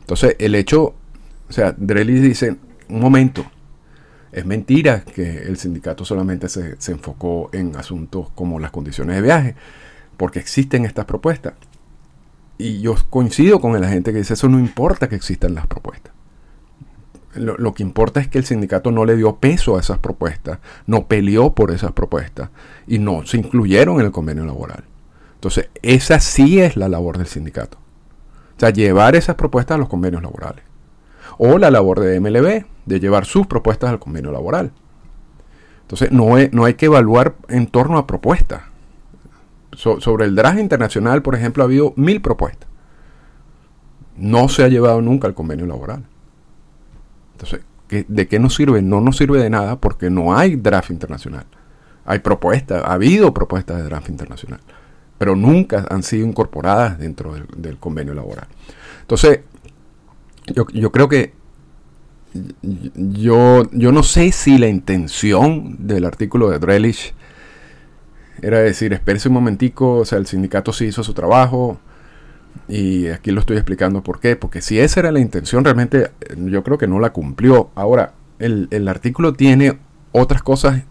Entonces, 0.00 0.36
el 0.38 0.54
hecho, 0.54 0.94
o 1.48 1.52
sea, 1.52 1.74
Drelly 1.76 2.20
dice, 2.20 2.56
un 2.88 3.00
momento, 3.00 3.44
es 4.32 4.44
mentira 4.44 5.00
que 5.02 5.42
el 5.42 5.56
sindicato 5.56 6.04
solamente 6.04 6.48
se, 6.48 6.80
se 6.80 6.92
enfocó 6.92 7.50
en 7.52 7.76
asuntos 7.76 8.30
como 8.34 8.58
las 8.58 8.70
condiciones 8.70 9.16
de 9.16 9.22
viaje, 9.22 9.54
porque 10.16 10.38
existen 10.38 10.84
estas 10.84 11.04
propuestas. 11.04 11.54
Y 12.58 12.80
yo 12.80 12.96
coincido 13.10 13.60
con 13.60 13.80
la 13.80 13.88
gente 13.88 14.12
que 14.12 14.18
dice, 14.18 14.34
eso 14.34 14.48
no 14.48 14.58
importa 14.58 15.08
que 15.08 15.16
existan 15.16 15.54
las 15.54 15.66
propuestas. 15.66 16.12
Lo, 17.34 17.74
que 17.74 17.82
importa 17.82 18.20
es 18.20 18.28
que 18.28 18.38
el 18.38 18.44
sindicato 18.44 18.92
no 18.92 19.04
le 19.04 19.16
dio 19.16 19.36
peso 19.36 19.76
a 19.76 19.80
esas 19.80 19.98
propuestas, 19.98 20.60
no 20.86 21.08
peleó 21.08 21.52
por 21.52 21.72
esas 21.72 21.90
propuestas 21.90 22.50
y 22.86 23.00
no 23.00 23.26
se 23.26 23.38
incluyeron 23.38 23.98
en 23.98 24.06
el 24.06 24.12
convenio 24.12 24.44
laboral. 24.44 24.84
Entonces, 25.34 25.68
esa 25.82 26.20
sí 26.20 26.60
es 26.60 26.76
la 26.76 26.88
labor 26.88 27.18
del 27.18 27.26
sindicato. 27.26 27.78
O 28.56 28.60
sea, 28.60 28.70
llevar 28.70 29.16
esas 29.16 29.34
propuestas 29.34 29.74
a 29.74 29.78
los 29.78 29.88
convenios 29.88 30.22
laborales. 30.22 30.64
O 31.38 31.58
la 31.58 31.70
labor 31.70 32.00
de 32.00 32.20
MLB, 32.20 32.64
de 32.86 33.00
llevar 33.00 33.24
sus 33.24 33.46
propuestas 33.46 33.90
al 33.90 33.98
convenio 33.98 34.32
laboral. 34.32 34.72
Entonces, 35.82 36.12
no, 36.12 36.36
no 36.52 36.64
hay 36.64 36.74
que 36.74 36.86
evaluar 36.86 37.34
en 37.48 37.66
torno 37.66 37.98
a 37.98 38.06
propuestas 38.06 38.62
sobre 39.76 40.24
el 40.24 40.34
draft 40.34 40.58
internacional, 40.58 41.22
por 41.22 41.34
ejemplo, 41.34 41.62
ha 41.62 41.66
habido 41.66 41.92
mil 41.96 42.20
propuestas. 42.20 42.68
No 44.16 44.48
se 44.48 44.62
ha 44.62 44.68
llevado 44.68 45.00
nunca 45.00 45.26
al 45.26 45.34
convenio 45.34 45.66
laboral. 45.66 46.04
Entonces, 47.32 47.60
¿de 47.88 48.28
qué 48.28 48.38
nos 48.38 48.54
sirve? 48.54 48.82
No 48.82 49.00
nos 49.00 49.16
sirve 49.16 49.42
de 49.42 49.50
nada 49.50 49.76
porque 49.80 50.10
no 50.10 50.36
hay 50.36 50.56
draft 50.56 50.90
internacional. 50.90 51.46
Hay 52.04 52.20
propuestas, 52.20 52.84
ha 52.84 52.92
habido 52.92 53.34
propuestas 53.34 53.78
de 53.78 53.82
draft 53.84 54.08
internacional. 54.08 54.60
pero 55.16 55.36
nunca 55.36 55.86
han 55.90 56.02
sido 56.02 56.26
incorporadas 56.26 56.98
dentro 56.98 57.34
del, 57.56 57.78
convenio 57.78 58.14
laboral. 58.14 58.46
Entonces, 59.00 59.40
yo, 60.46 60.66
yo 60.72 60.92
creo 60.92 61.08
que 61.08 61.32
yo, 62.94 63.70
yo 63.70 63.92
no 63.92 64.02
sé 64.02 64.32
si 64.32 64.58
la 64.58 64.66
intención 64.68 65.86
del 65.86 66.04
artículo 66.04 66.50
de 66.50 66.58
Drelich 66.58 67.14
era 68.42 68.58
decir, 68.58 68.92
espérese 68.92 69.28
un 69.28 69.34
momentico, 69.34 69.98
o 69.98 70.04
sea, 70.04 70.18
el 70.18 70.26
sindicato 70.26 70.72
sí 70.72 70.86
hizo 70.86 71.04
su 71.04 71.14
trabajo 71.14 71.78
y 72.68 73.08
aquí 73.08 73.30
lo 73.30 73.40
estoy 73.40 73.56
explicando 73.56 74.02
por 74.02 74.20
qué, 74.20 74.36
porque 74.36 74.60
si 74.60 74.80
esa 74.80 75.00
era 75.00 75.12
la 75.12 75.20
intención, 75.20 75.64
realmente 75.64 76.10
yo 76.36 76.62
creo 76.64 76.76
que 76.76 76.88
no 76.88 76.98
la 76.98 77.10
cumplió. 77.10 77.70
Ahora, 77.74 78.14
el, 78.38 78.68
el 78.70 78.88
artículo 78.88 79.32
tiene 79.32 79.78
otras 80.12 80.42
cosas 80.42 80.82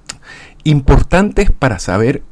importantes 0.64 1.52
para 1.52 1.80
saber 1.80 2.24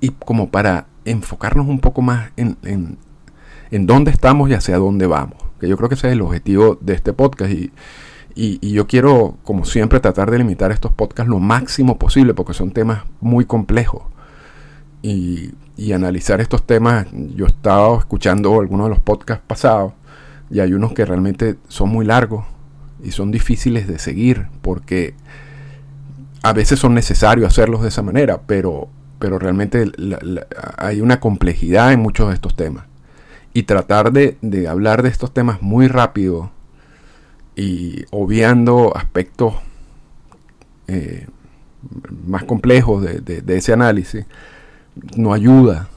y 0.00 0.10
como 0.10 0.50
para 0.50 0.86
enfocarnos 1.04 1.68
un 1.68 1.80
poco 1.80 2.00
más 2.00 2.30
en, 2.36 2.56
en 2.62 3.86
dónde 3.86 4.10
estamos 4.10 4.48
y 4.48 4.54
hacia 4.54 4.78
dónde 4.78 5.06
vamos. 5.06 5.43
Yo 5.68 5.76
creo 5.76 5.88
que 5.88 5.94
ese 5.94 6.08
es 6.08 6.12
el 6.14 6.22
objetivo 6.22 6.78
de 6.80 6.94
este 6.94 7.12
podcast 7.12 7.50
y, 7.50 7.72
y, 8.34 8.72
yo 8.72 8.86
quiero, 8.86 9.36
como 9.44 9.64
siempre, 9.64 10.00
tratar 10.00 10.30
de 10.30 10.38
limitar 10.38 10.72
estos 10.72 10.92
podcasts 10.92 11.30
lo 11.30 11.38
máximo 11.38 11.98
posible 11.98 12.34
porque 12.34 12.54
son 12.54 12.72
temas 12.72 13.02
muy 13.20 13.44
complejos. 13.44 14.02
Y, 15.02 15.52
y 15.76 15.92
analizar 15.92 16.40
estos 16.40 16.64
temas, 16.64 17.06
yo 17.12 17.46
he 17.46 17.48
estado 17.48 17.98
escuchando 17.98 18.60
algunos 18.60 18.86
de 18.86 18.90
los 18.90 19.00
podcasts 19.00 19.44
pasados 19.46 19.92
y 20.50 20.60
hay 20.60 20.72
unos 20.72 20.92
que 20.92 21.04
realmente 21.04 21.56
son 21.68 21.90
muy 21.90 22.04
largos 22.04 22.44
y 23.02 23.10
son 23.10 23.30
difíciles 23.30 23.86
de 23.86 23.98
seguir 23.98 24.46
porque 24.62 25.14
a 26.42 26.52
veces 26.52 26.78
son 26.78 26.94
necesarios 26.94 27.48
hacerlos 27.48 27.82
de 27.82 27.88
esa 27.88 28.02
manera, 28.02 28.42
pero, 28.46 28.88
pero 29.18 29.38
realmente 29.38 29.90
hay 30.76 31.00
una 31.00 31.18
complejidad 31.18 31.92
en 31.92 32.00
muchos 32.00 32.28
de 32.28 32.34
estos 32.34 32.54
temas. 32.54 32.84
Y 33.54 33.62
tratar 33.62 34.12
de, 34.12 34.36
hablar 34.68 35.02
de 35.02 35.08
estos 35.08 35.32
temas 35.32 35.62
muy 35.62 35.88
rápido 35.88 36.50
y 37.56 38.04
obviando 38.10 38.94
aspectos 38.94 39.54
eh, 40.88 41.26
más 42.26 42.44
complejos 42.44 43.02
de, 43.02 43.42
ese 43.56 43.72
análisis, 43.72 44.26
no 45.16 45.32
ayuda, 45.32 45.88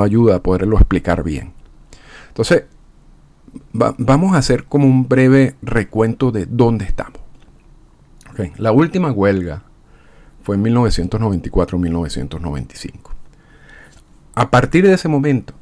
ayuda 0.00 0.36
a 0.36 0.42
poderlo 0.42 0.76
explicar 0.76 1.22
bien. 1.22 1.52
Entonces, 2.28 2.64
vamos 3.72 4.34
a 4.34 4.38
hacer 4.38 4.64
como 4.64 4.86
un 4.86 5.06
breve 5.08 5.54
recuento 5.60 6.32
de 6.32 6.46
dónde 6.46 6.86
estamos. 6.86 7.20
La 8.56 8.72
última 8.72 9.12
huelga 9.12 9.62
fue 10.42 10.56
en 10.56 10.64
1994-1995. 10.64 13.10
A 14.34 14.50
partir 14.50 14.86
de 14.86 14.94
ese 14.94 15.08
momento 15.08 15.52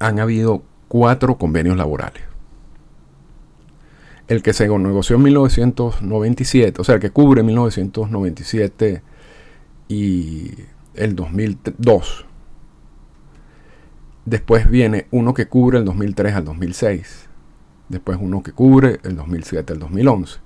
han 0.00 0.18
habido 0.18 0.64
cuatro 0.88 1.38
convenios 1.38 1.76
laborales. 1.76 2.24
El 4.26 4.42
que 4.42 4.52
se 4.52 4.68
negoció 4.68 5.16
en 5.16 5.22
1997, 5.22 6.80
o 6.80 6.84
sea, 6.84 6.96
el 6.96 7.00
que 7.00 7.10
cubre 7.10 7.42
1997 7.42 9.02
y 9.88 10.50
el 10.94 11.14
2002. 11.14 12.26
Después 14.24 14.70
viene 14.70 15.06
uno 15.10 15.34
que 15.34 15.46
cubre 15.46 15.78
el 15.78 15.84
2003 15.84 16.34
al 16.34 16.44
2006. 16.44 17.28
Después 17.88 18.18
uno 18.20 18.42
que 18.42 18.52
cubre 18.52 19.00
el 19.02 19.16
2007 19.16 19.72
al 19.72 19.78
2011. 19.80 20.38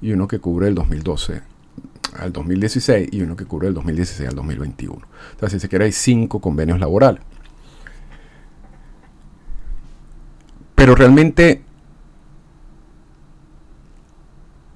Y 0.00 0.12
uno 0.12 0.26
que 0.26 0.38
cubre 0.38 0.68
el 0.68 0.74
2012 0.74 1.42
al 2.16 2.32
2016 2.32 3.08
y 3.12 3.20
uno 3.20 3.36
que 3.36 3.44
cubre 3.44 3.68
el 3.68 3.74
2016 3.74 4.28
al 4.28 4.34
2021. 4.36 5.06
Entonces, 5.32 5.52
si 5.52 5.60
se 5.60 5.68
quiere, 5.68 5.84
hay 5.84 5.92
cinco 5.92 6.40
convenios 6.40 6.80
laborales. 6.80 7.22
Pero 10.78 10.94
realmente, 10.94 11.62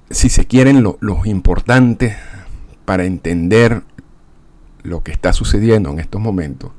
si 0.09 0.27
se 0.27 0.45
quieren, 0.45 0.83
los 0.83 1.25
importantes 1.25 2.17
para 2.83 3.05
entender 3.05 3.83
lo 4.83 5.01
que 5.01 5.13
está 5.13 5.31
sucediendo 5.31 5.89
en 5.91 5.99
estos 5.99 6.19
momentos 6.19 6.71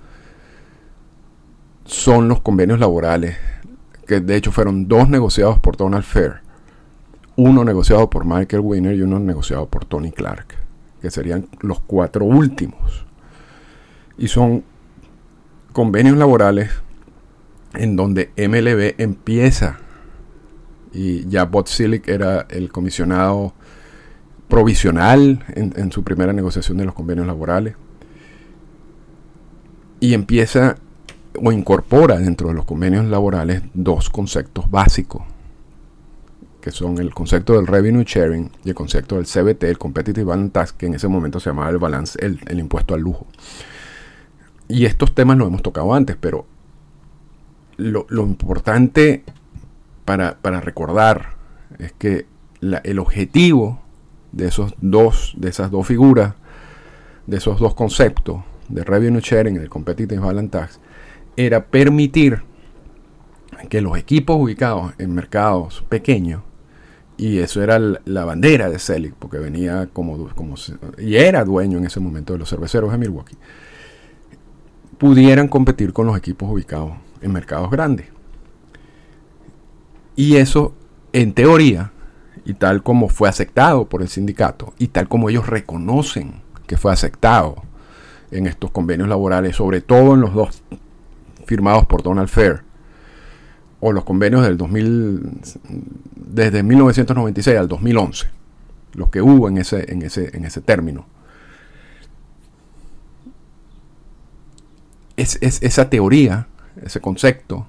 son 1.87 2.29
los 2.29 2.43
convenios 2.43 2.79
laborales, 2.79 3.37
que 4.07 4.21
de 4.21 4.37
hecho 4.37 4.53
fueron 4.53 4.89
dos 4.89 5.09
negociados 5.09 5.59
por 5.59 5.79
Donald 5.79 6.05
Fair 6.05 6.45
uno 7.37 7.65
negociado 7.65 8.11
por 8.11 8.25
Michael 8.25 8.63
Winner 8.63 8.95
y 8.95 9.03
uno 9.03 9.19
negociado 9.19 9.67
por 9.67 9.87
Tony 9.87 10.13
Clark, 10.13 10.55
que 11.01 11.11
serían 11.11 11.49
los 11.61 11.81
cuatro 11.81 12.25
últimos. 12.25 13.07
Y 14.17 14.29
son 14.29 14.63
convenios 15.73 16.17
laborales 16.17 16.71
en 17.77 17.97
donde 17.97 18.31
MLB 18.37 19.01
empieza, 19.01 19.79
y 20.93 21.27
ya 21.29 21.45
Bob 21.45 21.69
Silic 21.69 22.09
era 22.09 22.47
el 22.51 22.71
comisionado 22.71 23.55
provisional 24.49 25.45
en, 25.49 25.91
su 25.91 26.05
primera 26.05 26.33
negociación 26.33 26.79
de 26.79 26.85
los 26.85 26.95
convenios 26.95 27.27
laborales, 27.27 27.75
y 30.01 30.15
empieza 30.15 30.77
o 31.43 31.51
incorpora 31.51 32.19
dentro 32.19 32.49
de 32.49 32.55
los 32.55 32.65
convenios 32.65 33.07
laborales 33.07 33.63
dos 33.75 34.09
conceptos 34.11 34.71
básicos 34.71 35.23
que 36.65 36.71
son 36.71 36.97
el 36.97 37.13
concepto 37.13 37.53
del 37.53 37.67
revenue 37.67 38.05
sharing 38.05 38.51
y 38.65 38.71
el 38.71 38.75
concepto 38.75 39.17
del 39.17 39.27
CBT, 39.27 39.65
el 39.65 39.77
competitive 39.77 40.25
balance 40.25 40.51
tax, 40.51 40.73
que 40.73 40.87
en 40.87 40.95
ese 40.95 41.09
momento 41.09 41.39
se 41.39 41.51
llamaba 41.51 41.69
el 41.69 41.77
balance, 41.77 42.19
el, 42.25 42.59
impuesto 42.59 42.95
al 42.95 43.03
lujo. 43.03 43.27
Y 44.67 44.87
estos 44.87 45.15
temas 45.15 45.37
los 45.37 45.49
hemos 45.49 45.61
tocado 45.61 45.93
antes, 45.93 46.17
pero 46.19 46.47
lo, 47.77 48.07
importante 48.11 49.25
para, 50.05 50.37
recordar 50.61 51.35
es 51.79 51.93
que 51.93 52.27
el 52.61 52.99
objetivo 52.99 53.81
de 54.33 54.49
esos 54.49 54.75
dos, 54.81 55.35
de 55.37 55.49
esas 55.49 55.71
dos 55.71 55.87
figuras, 55.87 56.35
de 57.27 57.37
esos 57.39 57.59
dos 57.59 57.75
conceptos, 57.75 58.43
de 58.69 58.83
revenue 58.85 59.21
sharing 59.21 59.57
y 59.57 59.59
de 59.59 59.69
competitive 59.69 60.21
balance 60.21 60.51
tax, 60.51 60.81
era 61.37 61.67
permitir 61.67 62.43
que 63.69 63.81
los 63.81 63.97
equipos 63.97 64.37
ubicados 64.39 64.93
en 64.99 65.15
mercados 65.15 65.85
pequeños 65.89 66.43
y 67.17 67.39
eso 67.39 67.63
era 67.63 67.79
la 67.79 68.25
bandera 68.25 68.69
de 68.69 68.79
Selig, 68.79 69.15
porque 69.19 69.39
venía 69.39 69.89
como, 69.93 70.29
como 70.35 70.57
y 70.99 71.15
era 71.15 71.45
dueño 71.45 71.79
en 71.79 71.87
ese 71.87 72.01
momento 72.01 72.33
de 72.33 72.41
los 72.41 72.51
cerveceros 72.51 72.91
de 72.91 72.99
Milwaukee, 72.99 73.37
pudieran 74.99 75.47
competir 75.47 75.93
con 75.93 76.07
los 76.07 76.17
equipos 76.17 76.51
ubicados 76.51 76.93
en 77.25 77.33
mercados 77.33 77.71
grandes. 77.71 78.07
Y 80.15 80.37
eso, 80.37 80.75
en 81.13 81.33
teoría, 81.33 81.91
y 82.45 82.55
tal 82.55 82.83
como 82.83 83.09
fue 83.09 83.29
aceptado 83.29 83.89
por 83.89 84.03
el 84.03 84.09
sindicato, 84.09 84.75
y 84.79 84.89
tal 84.89 85.09
como 85.09 85.31
ellos 85.31 85.49
reconocen 85.49 86.43
que 86.67 86.77
fue 86.77 86.93
aceptado 86.93 87.57
en 88.31 88.47
estos 88.47 88.71
convenios 88.71 89.09
laborales, 89.09 89.57
sobre 89.57 89.81
todo 89.81 90.15
en 90.15 90.21
los 90.21 90.35
dos 90.35 90.63
firmados 91.47 91.87
por 91.87 92.03
Donald 92.03 92.29
Fair, 92.29 92.63
o 93.81 93.93
los 93.93 94.05
convenios 94.05 94.43
del 94.45 94.57
2000, 94.57 95.31
desde 96.15 96.63
1996 96.63 97.59
al 97.59 97.69
2011, 97.69 98.27
los 98.95 99.11
que 99.11 99.21
hubo 99.21 99.49
en 99.49 99.59
ese, 99.59 99.91
en 99.93 100.03
ese, 100.03 100.37
en 100.37 100.45
ese 100.45 100.61
término. 100.61 101.07
Es, 105.17 105.39
esa 105.41 105.91
teoría, 105.91 106.49
ese 106.83 107.01
concepto, 107.01 107.67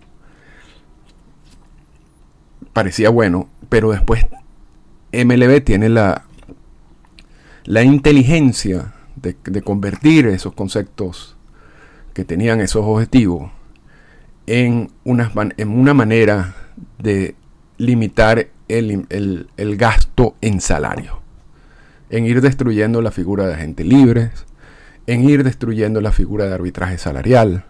parecía 2.73 3.09
bueno, 3.09 3.47
pero 3.69 3.91
después 3.91 4.25
MLB 5.11 5.63
tiene 5.63 5.89
la, 5.89 6.25
la 7.65 7.83
inteligencia 7.83 8.93
de, 9.15 9.61
convertir 9.61 10.27
esos 10.27 10.53
conceptos 10.53 11.35
que 12.13 12.25
tenían 12.25 12.61
esos 12.61 12.85
objetivos 12.85 13.51
en 14.45 14.91
una, 15.03 15.31
en 15.57 15.69
una 15.69 15.93
manera 15.93 16.55
de 16.99 17.35
limitar 17.77 18.47
el, 18.67 19.77
gasto 19.77 20.35
en 20.41 20.61
salario, 20.61 21.21
en 22.09 22.25
ir 22.25 22.41
destruyendo 22.41 23.01
la 23.01 23.11
figura 23.11 23.47
de 23.47 23.55
agentes 23.55 23.85
libres, 23.85 24.45
en 25.07 25.27
ir 25.27 25.43
destruyendo 25.43 26.01
la 26.01 26.11
figura 26.11 26.45
de 26.45 26.53
arbitraje 26.53 26.97
salarial, 26.97 27.65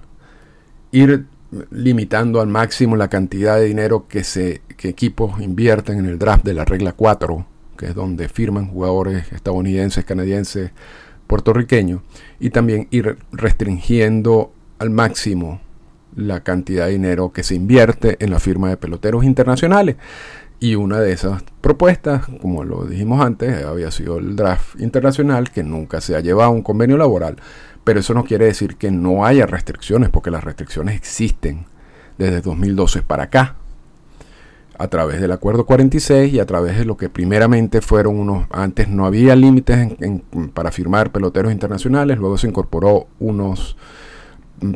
ir 0.91 1.25
limitando 1.71 2.41
al 2.41 2.47
máximo 2.47 2.95
la 2.95 3.07
cantidad 3.07 3.57
de 3.57 3.65
dinero 3.65 4.07
que, 4.07 4.23
se, 4.23 4.61
que 4.77 4.89
equipos 4.89 5.39
invierten 5.41 5.99
en 5.99 6.05
el 6.05 6.19
draft 6.19 6.43
de 6.43 6.53
la 6.53 6.65
regla 6.65 6.93
4, 6.93 7.45
que 7.77 7.87
es 7.87 7.95
donde 7.95 8.29
firman 8.29 8.67
jugadores 8.67 9.31
estadounidenses, 9.31 10.05
canadienses, 10.05 10.71
puertorriqueños, 11.27 12.01
y 12.39 12.49
también 12.49 12.87
ir 12.91 13.17
restringiendo 13.31 14.53
al 14.79 14.89
máximo 14.89 15.61
la 16.15 16.41
cantidad 16.41 16.85
de 16.85 16.93
dinero 16.93 17.31
que 17.31 17.43
se 17.43 17.55
invierte 17.55 18.17
en 18.23 18.31
la 18.31 18.39
firma 18.39 18.69
de 18.69 18.77
peloteros 18.77 19.23
internacionales, 19.23 19.97
Y 20.65 20.73
una 20.73 20.99
de 20.99 21.11
esas 21.11 21.43
propuestas, 21.61 22.25
como 22.41 22.63
lo 22.63 22.85
dijimos 22.85 23.23
antes, 23.23 23.63
había 23.63 23.91
sido 23.91 24.17
el 24.17 24.35
draft 24.35 24.79
internacional, 24.79 25.51
que 25.51 25.61
nunca 25.61 26.01
se 26.01 26.15
ha 26.15 26.21
llevado 26.21 26.49
a 26.49 26.53
un 26.53 26.63
convenio 26.63 26.97
laboral. 26.97 27.35
Pero 27.83 27.99
eso 27.99 28.15
no 28.15 28.23
quiere 28.23 28.45
decir 28.45 28.75
que 28.75 28.89
no 28.89 29.27
haya 29.27 29.45
restricciones, 29.45 30.09
porque 30.09 30.31
las 30.31 30.43
restricciones 30.43 30.95
existen 30.95 31.67
desde 32.17 32.41
2012 32.41 33.03
para 33.03 33.25
acá 33.25 33.57
a 34.79 34.87
través 34.87 35.21
del 35.21 35.33
Acuerdo 35.33 35.67
46 35.67 36.33
y 36.33 36.39
a 36.39 36.47
través 36.47 36.79
de 36.79 36.85
lo 36.85 36.97
que 36.97 37.09
primeramente 37.09 37.81
fueron 37.81 38.19
unos, 38.19 38.47
antes 38.49 38.89
no 38.89 39.05
había 39.05 39.35
límites 39.35 39.95
para 40.55 40.71
firmar 40.71 41.11
peloteros 41.11 41.51
internacionales, 41.51 42.17
luego 42.17 42.39
se 42.39 42.47
incorporó 42.47 43.05
unos 43.19 43.77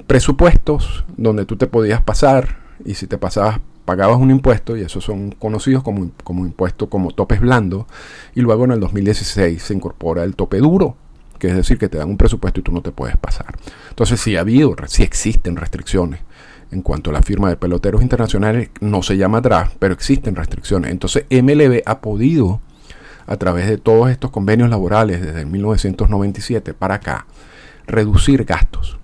presupuestos 0.06 1.04
donde 1.18 1.46
tú 1.46 1.58
te 1.58 1.66
podías 1.66 2.04
pasar 2.04 2.60
y 2.86 2.94
si 2.94 3.08
te 3.08 3.18
pasabas 3.18 3.60
pagabas 3.90 4.20
un 4.20 4.30
impuesto 4.30 4.78
y 4.78 4.82
esos 4.82 5.04
son 5.04 5.32
conocidos 5.32 5.82
como, 5.82 6.12
como 6.24 6.46
impuestos 6.46 6.90
como 6.90 7.10
topes 7.10 7.42
blandos 7.42 7.86
y 8.36 8.42
luego 8.42 8.66
en 8.66 8.72
el 8.74 8.80
2016 8.80 9.64
se 9.64 9.74
incorpora 9.74 10.24
el 10.24 10.36
tope 10.36 10.60
duro 10.60 10.96
que 11.40 11.48
es 11.48 11.56
decir 11.56 11.80
que 11.80 11.90
te 11.90 11.98
dan 11.98 12.08
un 12.08 12.18
presupuesto 12.18 12.60
y 12.60 12.64
tú 12.64 12.72
no 12.72 12.84
te 12.84 12.92
puedes 12.92 13.18
pasar 13.18 13.48
entonces 13.90 14.22
sí 14.22 14.38
ha 14.38 14.42
habido 14.42 14.76
sí 14.86 15.02
existen 15.02 15.56
restricciones 15.56 16.20
en 16.72 16.84
cuanto 16.84 17.10
a 17.10 17.14
la 17.14 17.24
firma 17.24 17.50
de 17.50 17.58
peloteros 17.58 18.04
internacionales, 18.04 18.70
no 18.80 19.02
se 19.02 19.18
llama 19.18 19.42
draft, 19.42 19.78
pero 19.80 19.92
existen 19.92 20.36
restricciones. 20.36 20.92
Entonces 20.92 21.26
MLB 21.32 21.82
ha 21.84 22.00
podido, 22.00 22.62
a 23.26 23.38
través 23.38 23.68
de 23.68 23.80
todos 23.80 24.12
estos 24.12 24.30
convenios 24.30 24.70
laborales 24.70 25.20
desde 25.20 25.46
1997 25.46 26.76
para 26.76 26.96
acá, 26.96 27.26
reducir 27.88 28.46
gastos 28.46 29.00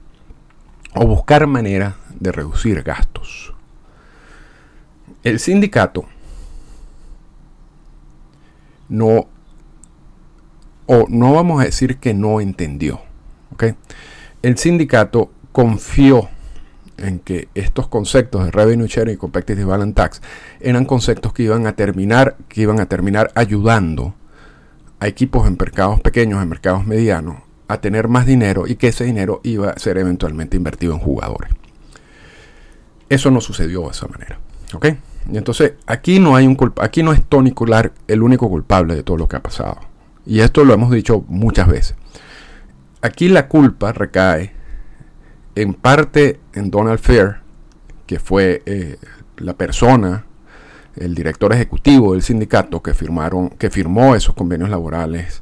o 0.93 1.07
buscar 1.07 1.47
maneras 1.47 1.95
de 2.19 2.31
reducir 2.31 2.83
gastos. 2.83 3.54
El 5.25 5.39
sindicato 5.39 6.05
no, 8.89 9.25
o 10.85 11.05
no 11.09 11.33
vamos 11.33 11.59
a 11.59 11.65
decir 11.65 11.97
que 11.97 12.13
no 12.13 12.39
entendió, 12.39 13.01
El 14.43 14.59
sindicato 14.59 15.31
confió 15.51 16.29
en 16.97 17.17
que 17.17 17.49
estos 17.55 17.87
conceptos 17.87 18.45
de 18.45 18.51
revenue 18.51 18.85
sharing 18.87 19.15
y 19.15 19.17
competitive 19.17 19.65
balance 19.65 19.95
tax 19.95 20.21
eran 20.59 20.85
conceptos 20.85 21.33
que 21.33 21.41
iban 21.41 21.65
a 21.65 21.75
terminar, 21.75 22.37
que 22.47 22.61
iban 22.61 22.79
a 22.79 22.85
terminar 22.85 23.31
ayudando 23.33 24.13
a 24.99 25.07
equipos 25.07 25.47
en 25.47 25.57
mercados 25.59 26.01
pequeños, 26.01 26.39
en 26.43 26.49
mercados 26.49 26.85
medianos, 26.85 27.37
a 27.67 27.81
tener 27.81 28.09
más 28.09 28.27
dinero 28.27 28.67
y 28.67 28.75
que 28.75 28.89
ese 28.89 29.05
dinero 29.05 29.41
iba 29.43 29.71
a 29.71 29.79
ser 29.79 29.97
eventualmente 29.97 30.55
invertido 30.55 30.93
en 30.93 30.99
jugadores. 30.99 31.49
Eso 33.09 33.31
no 33.31 33.41
sucedió 33.41 33.81
de 33.85 33.89
esa 33.89 34.07
manera. 34.07 34.39
¿Ok? 34.75 34.85
Y 35.31 35.37
entonces 35.37 35.73
aquí 35.85 36.19
no 36.19 36.35
hay 36.35 36.47
un 36.47 36.57
aquí 36.81 37.03
no 37.03 37.11
es 37.11 37.23
Tony 37.25 37.51
Clark 37.51 37.93
el 38.07 38.21
único 38.21 38.49
culpable 38.49 38.95
de 38.95 39.03
todo 39.03 39.17
lo 39.17 39.27
que 39.27 39.37
ha 39.37 39.43
pasado. 39.43 39.79
Y 40.25 40.39
esto 40.39 40.63
lo 40.65 40.73
hemos 40.73 40.91
dicho 40.91 41.23
muchas 41.27 41.67
veces. 41.67 41.95
Aquí 43.01 43.27
la 43.29 43.47
culpa 43.47 43.91
recae 43.91 44.53
en 45.55 45.73
parte 45.73 46.39
en 46.53 46.71
Donald 46.71 46.99
Fair, 46.99 47.37
que 48.07 48.19
fue 48.19 48.61
eh, 48.65 48.97
la 49.37 49.53
persona, 49.53 50.25
el 50.95 51.13
director 51.13 51.53
ejecutivo 51.53 52.13
del 52.13 52.23
sindicato 52.23 52.81
que 52.81 52.93
firmaron, 52.93 53.49
que 53.49 53.69
firmó 53.69 54.15
esos 54.15 54.35
convenios 54.35 54.69
laborales 54.69 55.41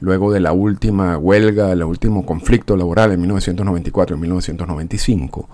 luego 0.00 0.32
de 0.32 0.40
la 0.40 0.52
última 0.52 1.18
huelga, 1.18 1.72
el 1.72 1.82
último 1.82 2.24
conflicto 2.24 2.76
laboral 2.76 3.12
en 3.12 3.20
1994 3.20 4.16
y 4.16 4.20
1995. 4.20 5.48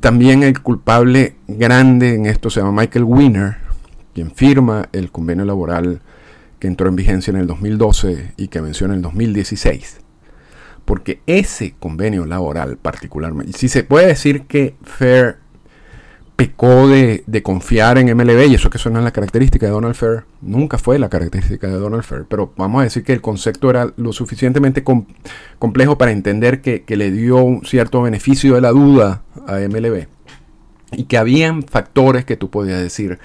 También 0.00 0.42
el 0.42 0.60
culpable 0.62 1.36
grande 1.46 2.14
en 2.14 2.26
esto 2.26 2.50
se 2.50 2.60
llama 2.60 2.82
Michael 2.82 3.04
Wiener, 3.04 3.56
quien 4.14 4.30
firma 4.30 4.88
el 4.92 5.10
convenio 5.10 5.44
laboral 5.44 6.00
que 6.58 6.66
entró 6.66 6.88
en 6.88 6.96
vigencia 6.96 7.30
en 7.30 7.36
el 7.36 7.46
2012 7.46 8.32
y 8.36 8.48
que 8.48 8.60
venció 8.60 8.86
en 8.86 8.92
el 8.92 9.02
2016 9.02 10.00
porque 10.90 11.20
ese 11.26 11.74
convenio 11.78 12.26
laboral 12.26 12.76
particularmente, 12.76 13.56
si 13.56 13.68
se 13.68 13.84
puede 13.84 14.08
decir 14.08 14.46
que 14.46 14.74
Fair 14.82 15.36
pecó 16.40 16.88
de, 16.88 17.42
confiar 17.42 17.98
en 17.98 18.16
MLB, 18.16 18.46
y 18.48 18.54
eso 18.54 18.70
que 18.70 18.78
suena 18.78 19.02
la 19.02 19.10
característica 19.10 19.66
de 19.66 19.72
Donald 19.72 19.94
Fair, 19.94 20.24
nunca 20.40 20.78
fue 20.78 20.98
la 20.98 21.10
característica 21.10 21.66
de 21.66 21.74
Donald 21.74 22.02
Fair, 22.02 22.24
pero 22.26 22.54
vamos 22.56 22.80
a 22.80 22.84
decir 22.84 23.04
que 23.04 23.12
el 23.12 23.20
concepto 23.20 23.68
era 23.68 23.92
lo 23.98 24.14
suficientemente 24.14 24.82
complejo 25.58 25.98
para 25.98 26.12
entender 26.12 26.62
que, 26.62 26.84
que, 26.84 26.96
le 26.96 27.10
dio 27.10 27.36
un 27.42 27.66
cierto 27.66 28.00
beneficio 28.00 28.54
de 28.54 28.62
la 28.62 28.70
duda 28.70 29.20
a 29.46 29.56
MLB, 29.56 30.06
y 30.92 31.04
que 31.04 31.18
habían 31.18 31.62
factores 31.62 32.24
que 32.24 32.38
tú 32.38 32.48
podías 32.48 32.80
decir 32.80 33.18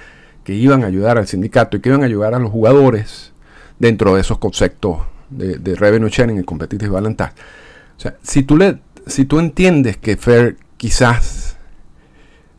que 0.43 0.54
iban 0.54 0.84
a 0.84 0.88
ayudar 0.88 1.17
al 1.17 1.25
sindicato 1.25 1.78
y 1.78 1.80
que 1.80 1.88
iban 1.88 2.01
a 2.01 2.08
ayudar 2.08 2.34
a 2.34 2.39
los 2.39 2.51
jugadores 2.51 3.32
dentro 3.80 4.15
de 4.15 4.21
esos 4.21 4.39
conceptos 4.39 4.97
de, 5.30 5.75
revenue 5.75 6.10
sharing 6.10 6.38
y 6.38 6.43
competitive 6.43 6.91
balance 6.91 7.23
O 7.23 7.99
sea, 7.99 8.17
si 8.23 8.43
tú, 8.43 8.58
le, 8.58 8.80
si 9.08 9.23
tú 9.23 9.39
entiendes 9.39 9.95
que 9.95 10.17
Fair 10.17 10.58
quizás 10.75 11.44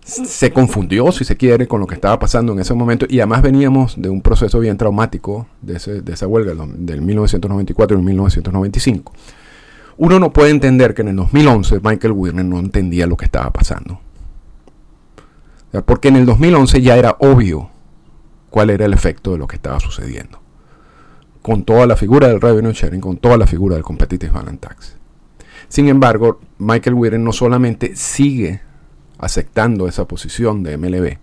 se 0.07 0.53
confundió, 0.53 1.11
si 1.11 1.25
se 1.25 1.37
quiere, 1.37 1.67
con 1.67 1.81
lo 1.81 1.87
que 1.89 1.97
estaba 1.97 2.19
pasando 2.21 2.53
en 2.53 2.61
ese 2.61 2.75
momento, 2.75 3.07
y 3.09 3.19
además 3.19 3.43
veníamos 3.43 4.01
de 4.01 4.09
un 4.09 4.23
proceso 4.23 4.61
bien 4.61 4.77
traumático 4.77 5.49
de, 5.63 5.75
esa 5.75 6.27
huelga 6.29 6.55
del 6.77 7.03
1994 7.03 7.99
y 7.99 8.03
1995. 8.03 9.13
Uno 9.97 10.21
no 10.21 10.33
puede 10.33 10.51
entender 10.51 10.95
que 10.95 11.03
en 11.03 11.09
el 11.09 11.17
2011 11.17 11.81
Michael 11.83 12.13
Wirner 12.13 12.45
no 12.45 12.61
entendía 12.61 13.07
lo 13.07 13.17
que 13.17 13.25
estaba 13.25 13.51
pasando. 13.51 14.01
porque 15.85 16.09
en 16.09 16.17
el 16.17 16.27
2011 16.27 16.81
ya 16.81 16.97
era 16.97 17.17
obvio 17.19 17.69
cuál 18.49 18.71
era 18.71 18.87
el 18.87 18.93
efecto 18.93 19.33
de 19.33 19.39
lo 19.39 19.47
que 19.47 19.57
estaba 19.57 19.81
sucediendo 19.81 20.41
con 21.43 21.65
toda 21.65 21.87
la 21.87 21.95
figura 21.95 22.27
del 22.27 22.41
revenue 22.41 22.73
sharing, 22.73 23.01
con 23.01 23.19
toda 23.19 23.37
la 23.37 23.47
figura 23.47 23.77
del 23.77 23.85
competitive 23.85 24.33
balance 24.33 24.59
tax. 24.59 24.97
Sin 25.69 25.89
embargo, 25.89 26.41
Michael 26.59 26.95
Wirren 26.95 27.23
no 27.23 27.33
solamente 27.33 27.95
sigue 27.95 28.63
aceptando 29.19 29.89
esa 29.89 30.07
posición 30.07 30.63
de 30.63 30.77
MLB 30.77 31.19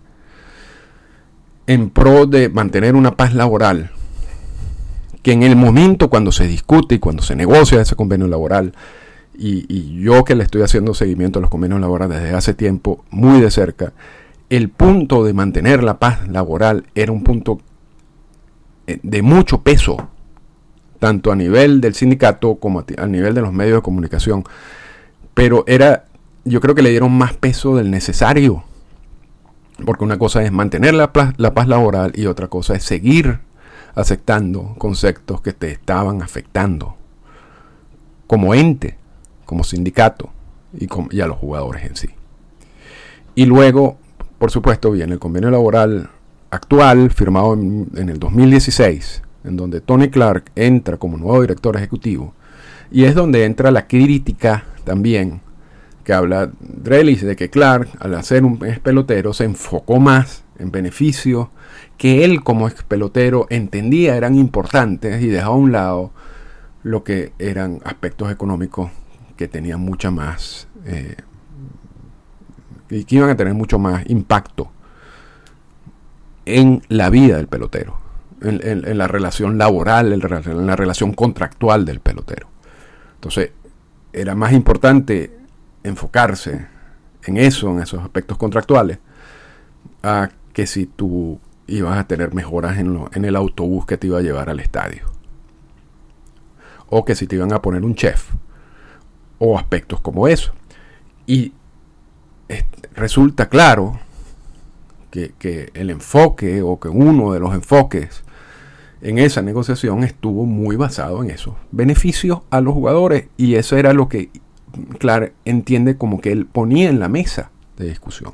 en 1.67 1.89
pro 1.89 2.25
de 2.25 2.49
mantener 2.49 2.95
una 2.95 3.15
paz 3.15 3.33
laboral, 3.33 3.91
que 5.21 5.31
en 5.31 5.43
el 5.43 5.55
momento 5.55 6.09
cuando 6.09 6.31
se 6.31 6.47
discute 6.47 6.95
y 6.95 6.99
cuando 6.99 7.23
se 7.23 7.35
negocia 7.35 7.81
ese 7.81 7.95
convenio 7.95 8.27
laboral, 8.27 8.73
y, 9.35 9.99
yo 9.99 10.23
que 10.23 10.35
le 10.35 10.43
estoy 10.43 10.61
haciendo 10.61 10.93
seguimiento 10.93 11.39
a 11.39 11.41
los 11.41 11.49
convenios 11.49 11.79
laborales 11.79 12.21
desde 12.21 12.35
hace 12.35 12.53
tiempo, 12.53 13.03
muy 13.09 13.41
de 13.41 13.49
cerca, 13.49 13.93
el 14.49 14.69
punto 14.69 15.23
de 15.23 15.33
mantener 15.33 15.83
la 15.83 15.97
paz 15.97 16.27
laboral 16.27 16.85
era 16.93 17.11
un 17.11 17.23
punto 17.23 17.59
eh, 18.85 18.99
de 19.01 19.21
mucho 19.21 19.61
peso 19.61 20.09
tanto 20.99 21.31
a 21.31 21.35
nivel 21.35 21.81
del 21.81 21.95
sindicato 21.95 22.55
como 22.55 22.85
a, 22.97 23.07
nivel 23.07 23.33
de 23.33 23.41
los 23.41 23.51
medios 23.51 23.77
de 23.77 23.81
comunicación. 23.81 24.43
Pero 25.33 25.63
era, 25.67 26.05
yo 26.45 26.61
creo 26.61 26.75
que 26.75 26.81
le 26.81 26.89
dieron 26.89 27.11
más 27.11 27.33
peso 27.33 27.75
del 27.75 27.91
necesario. 27.91 28.63
Porque 29.85 30.03
una 30.03 30.19
cosa 30.19 30.43
es 30.43 30.51
mantener 30.51 30.93
la, 30.93 31.11
paz 31.11 31.67
laboral 31.67 32.13
y 32.15 32.27
otra 32.27 32.47
cosa 32.47 32.75
es 32.75 32.83
seguir 32.83 33.39
aceptando 33.95 34.75
conceptos 34.77 35.41
que 35.41 35.53
te 35.53 35.71
estaban 35.71 36.21
afectando 36.21 36.95
como 38.27 38.53
ente, 38.53 38.97
como 39.45 39.63
sindicato 39.63 40.29
y, 40.77 40.87
y, 41.11 41.21
a 41.21 41.27
los 41.27 41.37
jugadores 41.37 41.83
en 41.85 41.95
sí. 41.95 42.09
Y 43.35 43.45
luego, 43.45 43.97
por 44.37 44.51
supuesto, 44.51 44.91
viene 44.91 45.13
el 45.13 45.19
convenio 45.19 45.49
laboral 45.49 46.09
actual 46.51 47.09
firmado 47.09 47.53
en, 47.53 47.89
en 47.95 48.09
el 48.09 48.19
2016 48.19 49.23
en 49.43 49.57
donde 49.57 49.81
Tony 49.81 50.09
Clark 50.09 50.51
entra 50.55 50.97
como 50.97 51.17
nuevo 51.17 51.41
director 51.41 51.75
ejecutivo, 51.75 52.33
y 52.91 53.05
es 53.05 53.15
donde 53.15 53.45
entra 53.45 53.71
la 53.71 53.87
crítica 53.87 54.65
también, 54.83 55.41
que 56.03 56.13
habla 56.13 56.51
Drelis 56.59 57.21
de 57.21 57.35
que 57.35 57.49
Clark, 57.49 57.89
al 57.99 58.15
hacer 58.15 58.43
un 58.43 58.59
ex 58.65 58.79
pelotero, 58.79 59.33
se 59.33 59.45
enfocó 59.45 59.99
más 59.99 60.43
en 60.59 60.71
beneficios 60.71 61.47
que 61.97 62.25
él 62.25 62.43
como 62.43 62.67
ex 62.67 62.83
pelotero 62.83 63.47
entendía 63.49 64.15
eran 64.15 64.35
importantes 64.35 65.21
y 65.21 65.27
dejó 65.27 65.51
a 65.51 65.55
un 65.55 65.71
lado 65.71 66.11
lo 66.83 67.03
que 67.03 67.33
eran 67.39 67.79
aspectos 67.85 68.31
económicos 68.31 68.91
que 69.37 69.47
tenían 69.47 69.79
mucha 69.79 70.11
más 70.11 70.67
eh, 70.85 71.15
y 72.89 73.05
que 73.05 73.15
iban 73.15 73.29
a 73.29 73.37
tener 73.37 73.53
mucho 73.53 73.79
más 73.79 74.03
impacto 74.09 74.71
en 76.45 76.81
la 76.89 77.09
vida 77.09 77.37
del 77.37 77.47
pelotero 77.47 78.03
en, 78.43 78.97
la 78.97 79.07
relación 79.07 79.57
laboral, 79.57 80.13
en, 80.13 80.67
la 80.67 80.75
relación 80.75 81.13
contractual 81.13 81.85
del 81.85 81.99
pelotero. 81.99 82.47
Entonces, 83.15 83.51
era 84.11 84.35
más 84.35 84.53
importante 84.53 85.31
enfocarse 85.83 86.67
en 87.25 87.37
eso, 87.37 87.69
en 87.69 87.81
esos 87.81 88.01
aspectos 88.01 88.37
contractuales, 88.37 88.99
a 90.01 90.29
que 90.53 90.67
si 90.67 90.85
tú 90.85 91.39
ibas 91.67 91.97
a 91.97 92.07
tener 92.07 92.33
mejoras 92.33 92.77
en, 92.77 93.05
en 93.13 93.25
el 93.25 93.35
autobús 93.35 93.85
que 93.85 93.97
te 93.97 94.07
iba 94.07 94.19
a 94.19 94.21
llevar 94.21 94.49
al 94.49 94.59
estadio. 94.59 95.05
O 96.89 97.05
que 97.05 97.15
si 97.15 97.27
te 97.27 97.35
iban 97.35 97.53
a 97.53 97.61
poner 97.61 97.83
un 97.83 97.95
chef. 97.95 98.31
O 99.39 99.57
aspectos 99.57 99.99
como 100.01 100.27
eso. 100.27 100.53
Y 101.25 101.53
resulta 102.93 103.49
claro 103.49 103.99
que, 105.09 105.71
el 105.73 105.89
enfoque 105.89 106.61
o 106.61 106.79
que 106.79 106.89
uno 106.89 107.33
de 107.33 107.39
los 107.39 107.53
enfoques 107.53 108.23
en 109.01 109.19
esa 109.19 109.41
negociación 109.41 110.03
estuvo 110.03 110.45
muy 110.45 110.75
basado 110.75 111.23
en 111.23 111.29
eso. 111.29 111.55
Beneficios 111.71 112.41
a 112.49 112.61
los 112.61 112.73
jugadores 112.73 113.27
y 113.37 113.55
eso 113.55 113.77
era 113.77 113.93
lo 113.93 114.09
que 114.09 114.29
Clark 114.99 115.33
entiende 115.45 115.97
como 115.97 116.19
que 116.21 116.31
él 116.31 116.45
ponía 116.45 116.89
en 116.89 116.99
la 116.99 117.09
mesa 117.09 117.51
de 117.77 117.85
discusión. 117.85 118.33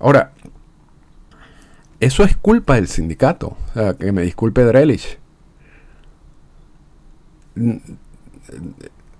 Ahora, 0.00 0.32
eso 2.00 2.24
es 2.24 2.36
culpa 2.36 2.76
del 2.76 2.88
sindicato. 2.88 3.56
O 3.70 3.72
sea, 3.74 3.94
que 3.94 4.12
me 4.12 4.22
disculpe 4.22 4.62
Drelich. 4.64 5.18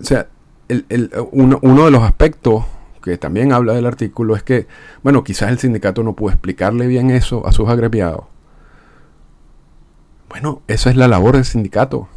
O 0.00 0.04
sea, 0.04 0.28
uno, 1.32 1.84
de 1.84 1.90
los 1.90 2.02
aspectos 2.02 2.64
que 3.02 3.18
también 3.18 3.52
habla 3.52 3.74
del 3.74 3.86
artículo 3.86 4.36
es 4.36 4.42
que, 4.42 4.66
bueno, 5.02 5.24
quizás 5.24 5.50
el 5.50 5.58
sindicato 5.58 6.02
no 6.02 6.14
pudo 6.14 6.30
explicarle 6.30 6.86
bien 6.86 7.10
eso 7.10 7.46
a 7.46 7.52
sus 7.52 7.68
agremiados. 7.68 8.24
Bueno, 10.28 10.62
esa 10.68 10.90
es 10.90 10.96
la 10.96 11.08
labor 11.08 11.34
del 11.34 11.44
sindicato. 11.44 12.08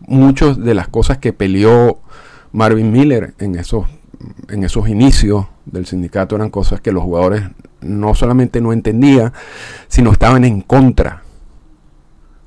Muchas 0.00 0.58
de 0.58 0.74
las 0.74 0.88
cosas 0.88 1.18
que 1.18 1.32
peleó 1.32 2.00
Marvin 2.52 2.92
Miller 2.92 3.34
en 3.38 3.56
esos, 3.56 3.86
en 4.48 4.64
esos 4.64 4.88
inicios 4.88 5.46
del 5.66 5.86
sindicato 5.86 6.36
eran 6.36 6.50
cosas 6.50 6.80
que 6.80 6.92
los 6.92 7.02
jugadores 7.02 7.42
no 7.80 8.14
solamente 8.14 8.60
no 8.60 8.72
entendían, 8.72 9.32
sino 9.88 10.12
estaban 10.12 10.44
en 10.44 10.60
contra. 10.60 11.22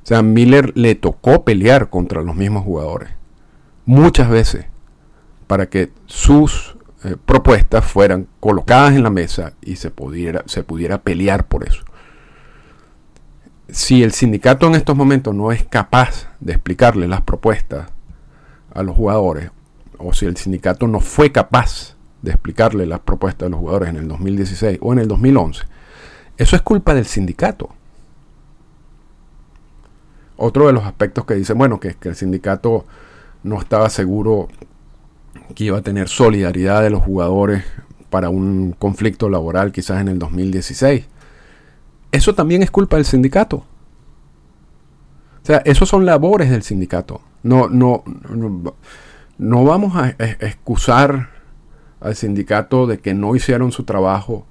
O 0.04 0.06
sea, 0.06 0.22
Miller 0.22 0.72
le 0.76 0.96
tocó 0.96 1.44
pelear 1.44 1.90
contra 1.90 2.24
los 2.24 2.36
mismos 2.36 2.64
jugadores. 2.64 3.10
Muchas 3.86 4.30
veces 4.30 4.66
para 5.48 5.68
que 5.68 5.92
sus 6.06 6.78
eh, 7.04 7.18
propuestas 7.26 7.84
fueran 7.84 8.28
colocadas 8.40 8.94
en 8.94 9.04
la 9.04 9.10
mesa 9.10 9.54
y 9.62 9.76
se 9.76 9.92
pudiera, 9.92 10.44
se 10.46 10.64
pudiera 10.64 11.02
pelear 11.02 11.48
por 11.48 11.68
eso. 11.68 11.84
Si 13.72 14.04
el 14.04 14.12
sindicato 14.12 14.68
en 14.68 14.76
estos 14.76 14.98
momentos 14.98 15.34
no 15.34 15.52
es 15.52 15.64
capaz 15.64 16.28
de 16.42 16.54
explicarle 16.54 17.08
las 17.08 17.22
propuestas 17.22 17.90
a 18.74 18.84
los 18.84 18.96
jugadores, 18.96 19.50
o 19.98 20.14
si 20.14 20.26
el 20.26 20.36
sindicato 20.36 20.88
no 20.88 21.00
fue 21.00 21.32
capaz 21.32 21.96
de 22.22 22.32
explicarle 22.32 22.86
las 22.86 23.00
propuestas 23.00 23.48
a 23.48 23.50
los 23.50 23.60
jugadores 23.60 23.90
en 23.90 23.96
el 23.98 24.08
2016 24.08 24.78
o 24.82 24.92
en 24.92 25.00
el 25.00 25.08
2011, 25.08 25.64
eso 26.38 26.56
es 26.56 26.62
culpa 26.62 26.94
del 26.94 27.06
sindicato. 27.06 27.70
Otro 30.36 30.68
de 30.68 30.74
los 30.74 30.84
aspectos 30.84 31.26
que 31.26 31.36
dicen, 31.36 31.58
bueno, 31.58 31.80
que 31.80 31.94
que 31.96 32.10
el 32.10 32.16
sindicato 32.16 32.86
no 33.44 33.60
estaba 33.60 33.90
seguro 33.90 34.50
que 35.56 35.66
iba 35.66 35.78
a 35.78 35.82
tener 35.82 36.10
solidaridad 36.10 36.82
de 36.82 36.90
los 36.90 37.04
jugadores 37.04 37.64
para 38.10 38.30
un 38.30 38.74
conflicto 38.78 39.30
laboral 39.30 39.72
quizás 39.72 40.02
en 40.02 40.10
el 40.10 40.20
2016. 40.20 41.06
Eso 42.12 42.36
también 42.36 42.64
es 42.64 42.72
culpa 42.72 42.98
del 42.98 43.06
sindicato. 43.06 43.58
O 45.44 45.46
sea, 45.46 45.58
esos 45.66 45.90
son 45.90 46.06
labores 46.06 46.50
del 46.50 46.64
sindicato. 46.64 47.22
No, 47.44 47.68
no, 47.68 48.04
no, 49.38 49.64
vamos 49.64 49.96
a, 49.96 50.10
excusar 50.20 51.30
al 52.00 52.16
sindicato 52.16 52.86
de 52.86 53.00
que 53.00 53.14
no 53.14 53.36
hicieron 53.36 53.72
su 53.72 53.84
trabajo 53.84 54.46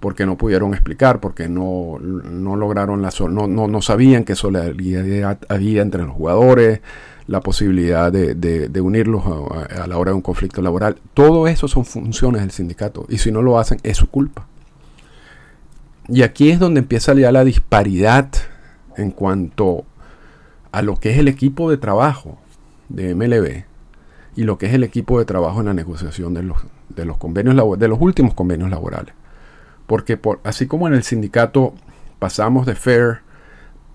porque 0.00 0.26
no 0.26 0.36
pudieron 0.36 0.74
explicar, 0.74 1.20
porque 1.20 1.48
no, 1.48 1.98
no 2.00 2.56
lograron 2.56 3.00
la 3.00 3.10
no, 3.30 3.46
no, 3.46 3.68
no 3.68 3.82
sabían 3.82 4.24
qué 4.24 4.34
solidaridad 4.34 5.38
había 5.48 5.82
entre 5.82 6.02
los 6.02 6.14
jugadores, 6.14 6.80
la 7.26 7.40
posibilidad 7.40 8.12
de, 8.12 8.80
unirlos 8.80 9.22
a, 9.26 9.86
la 9.86 9.96
hora 9.96 10.10
de 10.10 10.16
un 10.16 10.22
conflicto 10.22 10.60
laboral. 10.60 10.96
Todo 11.14 11.48
eso 11.48 11.68
son 11.68 11.84
funciones 11.84 12.42
del 12.42 12.50
sindicato 12.50 13.06
y 13.08 13.18
si 13.18 13.32
no 13.32 13.40
lo 13.40 13.58
hacen 13.58 13.78
es 13.82 13.96
su 13.96 14.08
culpa. 14.08 14.46
Y 16.08 16.22
aquí 16.22 16.50
es 16.50 16.58
donde 16.58 16.80
empieza 16.80 17.14
ya 17.14 17.32
la 17.32 17.44
disparidad 17.44 18.28
en 18.96 19.10
cuanto 19.10 19.84
a 20.70 20.82
lo 20.82 20.96
que 20.96 21.10
es 21.10 21.18
el 21.18 21.28
equipo 21.28 21.70
de 21.70 21.78
trabajo 21.78 22.38
de 22.88 23.14
MLB 23.14 23.64
y 24.36 24.44
lo 24.44 24.58
que 24.58 24.66
es 24.66 24.74
el 24.74 24.84
equipo 24.84 25.18
de 25.18 25.24
trabajo 25.24 25.60
en 25.60 25.66
la 25.66 25.74
negociación 25.74 26.34
de 26.34 26.42
los, 26.42 26.58
de 26.90 27.04
los 27.04 27.16
convenios 27.16 27.78
de 27.78 27.88
los 27.88 28.00
últimos 28.00 28.34
convenios 28.34 28.70
laborales. 28.70 29.14
Porque 29.86 30.16
por, 30.16 30.40
así 30.44 30.66
como 30.66 30.88
en 30.88 30.94
el 30.94 31.04
sindicato 31.04 31.74
pasamos 32.18 32.66
de 32.66 32.74
Fair 32.74 33.20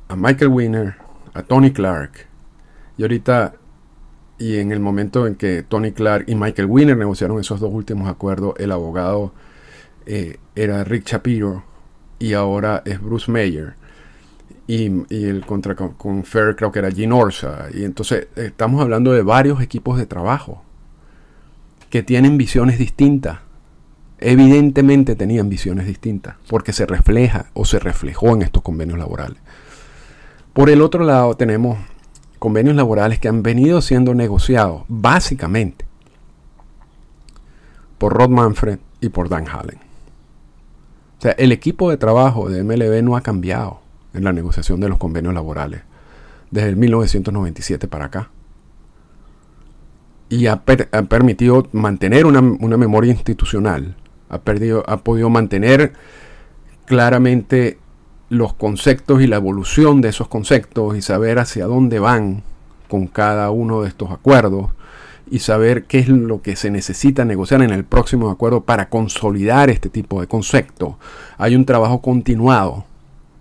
a 0.08 0.16
Michael 0.16 0.50
Winner, 0.50 0.96
a 1.34 1.44
Tony 1.44 1.72
Clark, 1.72 2.28
y 2.98 3.04
ahorita, 3.04 3.54
y 4.40 4.58
en 4.58 4.72
el 4.72 4.80
momento 4.80 5.28
en 5.28 5.36
que 5.36 5.64
Tony 5.64 5.92
Clark 5.92 6.26
y 6.28 6.36
Michael 6.36 6.68
Winner 6.68 6.98
negociaron 6.98 7.40
esos 7.40 7.60
dos 7.60 7.72
últimos 7.72 8.10
acuerdos, 8.10 8.56
el 8.58 8.72
abogado 8.72 9.32
eh, 10.06 10.38
era 10.56 10.84
Rick 10.84 11.06
Shapiro 11.06 11.69
y 12.20 12.34
ahora 12.34 12.84
es 12.86 13.02
Bruce 13.02 13.32
Mayer. 13.32 13.76
Y, 14.68 14.86
el 15.10 15.44
contra 15.48 15.76
con, 15.76 16.24
Fair 16.24 16.56
creo 16.56 16.72
que 16.72 16.80
era 16.80 16.92
Gene 16.92 17.14
Orsa. 17.14 17.70
Y 17.74 17.84
entonces 17.86 18.28
estamos 18.36 18.82
hablando 18.82 19.12
de 19.12 19.24
varios 19.24 19.62
equipos 19.62 19.98
de 19.98 20.06
trabajo 20.06 20.64
que 21.90 22.04
tienen 22.04 22.38
visiones 22.38 22.78
distintas. 22.78 23.40
Evidentemente 24.20 25.16
tenían 25.16 25.50
visiones 25.50 25.88
distintas 25.88 26.36
porque 26.48 26.74
se 26.74 26.86
refleja 26.86 27.48
o 27.54 27.66
se 27.66 27.80
reflejó 27.80 28.36
en 28.36 28.44
estos 28.44 28.62
convenios 28.62 29.00
laborales. 29.00 29.38
Por 30.54 30.70
el 30.70 30.82
otro 30.82 31.04
lado 31.04 31.36
tenemos 31.36 31.80
convenios 32.38 32.76
laborales 32.76 33.18
que 33.20 33.30
han 33.30 33.44
venido 33.44 33.82
siendo 33.82 34.14
negociados 34.14 34.84
básicamente 34.88 35.86
por 37.98 38.14
Rod 38.14 38.30
Manfred 38.30 38.80
y 39.02 39.10
por 39.10 39.30
Dan 39.30 39.46
Hallen. 39.48 39.89
O 41.20 41.22
sea, 41.22 41.32
el 41.34 41.52
equipo 41.52 41.90
de 41.90 41.98
trabajo 41.98 42.50
de 42.50 42.64
MLB 42.64 43.04
no 43.04 43.18
ha 43.18 43.22
cambiado 43.22 43.82
en 44.14 44.24
la 44.24 44.32
negociación 44.32 44.80
de 44.80 44.88
los 44.88 44.98
convenios 44.98 45.34
laborales 45.34 45.82
desde 46.50 46.70
el 46.70 46.78
1997 46.78 47.90
para 47.90 48.06
acá. 48.06 48.30
Y 50.30 50.48
ha, 50.48 50.64
permitido 50.64 51.68
mantener 51.74 52.26
una, 52.26 52.42
memoria 52.78 53.12
institucional. 53.12 53.96
Ha, 54.30 54.40
perdido, 54.40 54.84
ha 54.88 54.98
podido 54.98 55.30
mantener 55.30 55.94
claramente 56.86 57.80
los 58.30 58.54
conceptos 58.54 59.22
y 59.22 59.28
la 59.28 59.38
evolución 59.38 60.02
de 60.02 60.10
esos 60.10 60.28
conceptos 60.28 60.96
y 60.96 61.02
saber 61.02 61.40
hacia 61.40 61.66
dónde 61.66 62.00
van 62.00 62.44
con 62.88 63.08
cada 63.08 63.50
uno 63.50 63.82
de 63.82 63.90
estos 63.90 64.12
acuerdos 64.12 64.70
y 65.32 65.40
saber 65.40 65.86
qué 65.86 66.00
es 66.00 66.10
lo 66.10 66.42
que 66.42 66.56
se 66.56 66.72
necesita 66.72 67.26
negociar 67.26 67.62
en 67.62 67.72
el 67.72 67.86
próximo 67.86 68.30
acuerdo 68.30 68.62
para 68.62 68.90
consolidar 68.90 69.70
este 69.70 69.90
tipo 69.90 70.22
de 70.22 70.28
conceptos. 70.28 70.96
Hay 71.38 71.56
un 71.56 71.66
trabajo 71.66 72.02
continuado 72.02 72.86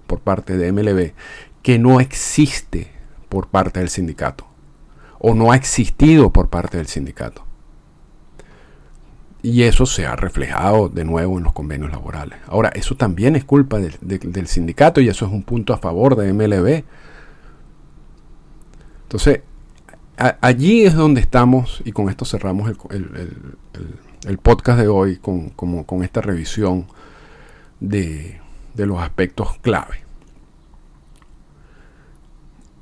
por 0.07 0.21
parte 0.21 0.57
de 0.57 0.73
MLB 0.73 1.13
que 1.63 1.79
no 1.79 2.01
existe 2.01 2.91
por 3.29 3.49
parte 3.49 3.81
del 3.81 3.89
sindicato 3.89 4.47
o 5.19 5.35
no 5.35 5.53
ha 5.53 5.57
existido 5.57 6.31
por 6.31 6.49
parte 6.49 6.77
del 6.77 6.87
sindicato. 6.87 7.45
Y 9.43 9.63
eso 9.63 9.87
se 9.87 10.07
ha 10.07 10.17
reflejado 10.17 10.89
de 10.89 11.05
nuevo 11.05 11.39
en 11.39 11.45
los 11.45 11.53
convenios 11.53 11.91
laborales. 11.91 12.39
Ahora, 12.49 12.71
eso 12.71 12.97
también 12.97 13.37
es 13.37 13.45
culpa 13.45 13.79
del 13.79 14.47
sindicato 14.47 15.01
y 15.01 15.09
eso 15.09 15.27
es 15.27 15.33
un 15.33 15.43
punto 15.43 15.73
a 15.73 15.79
favor 15.79 16.17
de 16.17 16.33
MLB. 16.33 16.85
Entonces, 19.05 19.41
allí 20.41 20.85
es 20.85 20.95
donde 20.95 21.21
estamos, 21.21 21.83
y 21.85 21.93
con 21.93 22.09
esto 22.09 22.25
cerramos 22.25 22.71
el, 22.91 24.39
podcast 24.39 24.81
de 24.81 24.89
hoy 24.89 25.17
con, 25.17 25.51
con 25.51 26.03
esta 26.03 26.21
revisión 26.21 26.87
de, 27.81 28.41
los 28.77 29.01
aspectos 29.01 29.59
clave. 29.61 30.05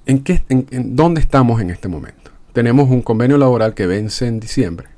¿En, 0.07 0.23
qué, 0.23 0.45
en 0.49 0.97
dónde 0.97 1.21
estamos 1.21 1.61
en 1.61 1.71
este 1.71 1.89
momento? 1.89 2.31
Tenemos 2.53 2.91
un 2.91 3.03
convenio 3.03 3.39
laboral 3.39 3.75
que 3.75 3.87
vence 3.87 4.27
en 4.27 4.41
diciembre 4.41 4.97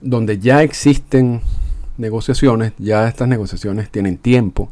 donde 0.00 0.38
ya 0.38 0.62
existen 0.62 1.42
negociaciones, 1.98 2.72
ya 2.78 3.08
estas 3.08 3.28
negociaciones 3.28 3.90
tienen 3.90 4.16
tiempo. 4.16 4.70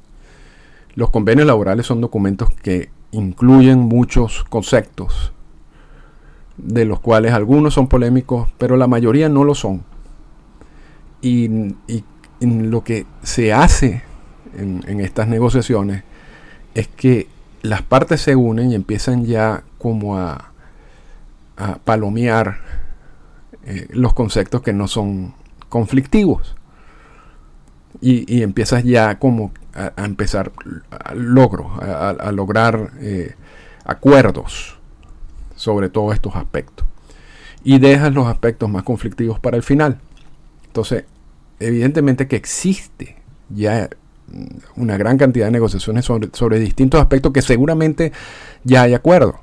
Los 0.94 1.10
convenios 1.10 1.46
laborales 1.46 1.86
son 1.86 2.00
documentos 2.00 2.50
que 2.62 2.90
incluyen 3.10 3.78
muchos 3.78 4.44
conceptos, 4.44 5.32
de 6.58 6.84
los 6.84 7.00
cuales 7.00 7.32
algunos 7.32 7.74
son 7.74 7.88
polémicos, 7.88 8.48
pero 8.58 8.76
la 8.76 8.86
mayoría 8.86 9.28
no 9.28 9.44
lo 9.44 9.54
son. 9.54 9.82
Y, 11.22 11.74
lo 12.40 12.84
que 12.84 13.04
se 13.24 13.52
hace 13.52 14.02
en, 14.56 15.00
estas 15.00 15.26
negociaciones 15.26 16.04
es 16.74 16.86
que 16.86 17.26
las 17.62 17.82
partes 17.82 18.20
se 18.20 18.36
unen 18.36 18.70
y 18.70 18.76
empiezan 18.76 19.24
ya 19.24 19.64
como 19.78 20.16
a, 20.16 20.52
a 21.56 21.78
palomear 21.78 22.58
eh, 23.66 23.88
los 23.90 24.14
conceptos 24.14 24.62
que 24.62 24.72
no 24.72 24.86
son 24.88 25.34
conflictivos. 25.68 26.54
Y, 28.00 28.42
empiezas 28.42 28.84
ya 28.84 29.18
como 29.18 29.50
a, 29.74 30.04
empezar 30.04 30.52
a 30.90 31.14
logro, 31.14 31.72
a, 31.82 32.30
lograr 32.30 32.92
eh, 33.00 33.34
acuerdos 33.84 34.77
sobre 35.58 35.88
todos 35.88 36.14
estos 36.14 36.36
aspectos. 36.36 36.86
Y 37.64 37.78
dejas 37.78 38.14
los 38.14 38.26
aspectos 38.28 38.70
más 38.70 38.84
conflictivos 38.84 39.40
para 39.40 39.56
el 39.56 39.62
final. 39.62 39.98
Entonces, 40.66 41.04
evidentemente 41.58 42.28
que 42.28 42.36
existe 42.36 43.16
ya 43.50 43.90
una 44.76 44.96
gran 44.96 45.18
cantidad 45.18 45.46
de 45.46 45.52
negociaciones 45.52 46.04
sobre, 46.04 46.28
sobre 46.32 46.60
distintos 46.60 47.00
aspectos 47.00 47.32
que 47.32 47.42
seguramente 47.42 48.12
ya 48.62 48.82
hay 48.82 48.94
acuerdo. 48.94 49.40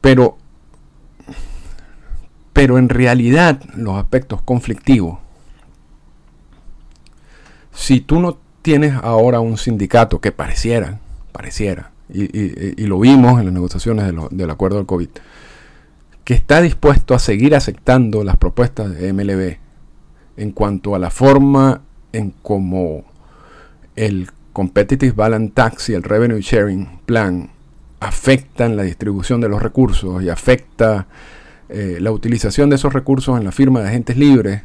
Pero, 0.00 0.38
pero 2.52 2.78
en 2.78 2.88
realidad 2.88 3.60
los 3.74 3.96
aspectos 3.96 4.42
conflictivos, 4.42 5.18
si 7.72 8.00
tú 8.00 8.20
no 8.20 8.38
tienes 8.62 8.94
ahora 9.02 9.40
un 9.40 9.58
sindicato 9.58 10.20
que 10.20 10.30
pareciera, 10.30 11.00
pareciera, 11.32 11.90
y, 12.08 12.86
lo 12.86 13.00
vimos 13.00 13.38
en 13.38 13.46
las 13.46 13.54
negociaciones 13.54 14.12
del 14.30 14.50
acuerdo 14.50 14.76
del 14.78 14.86
COVID, 14.86 15.08
que 16.24 16.34
está 16.34 16.60
dispuesto 16.60 17.14
a 17.14 17.18
seguir 17.18 17.54
aceptando 17.54 18.24
las 18.24 18.36
propuestas 18.36 18.94
de 18.94 19.12
MLB 19.12 19.56
en 20.36 20.52
cuanto 20.52 20.94
a 20.94 20.98
la 20.98 21.10
forma 21.10 21.82
en 22.12 22.32
cómo 22.42 23.04
el 23.96 24.30
Competitive 24.52 25.12
Balance 25.12 25.52
Tax 25.54 25.88
y 25.90 25.94
el 25.94 26.02
Revenue 26.02 26.40
Sharing 26.40 27.00
Plan 27.06 27.50
afectan 28.00 28.76
la 28.76 28.82
distribución 28.82 29.40
de 29.40 29.48
los 29.48 29.62
recursos 29.62 30.22
y 30.22 30.28
afecta 30.28 31.06
eh, 31.68 31.98
la 32.00 32.12
utilización 32.12 32.70
de 32.70 32.76
esos 32.76 32.92
recursos 32.92 33.38
en 33.38 33.44
la 33.44 33.52
firma 33.52 33.80
de 33.80 33.88
agentes 33.88 34.16
libres 34.16 34.62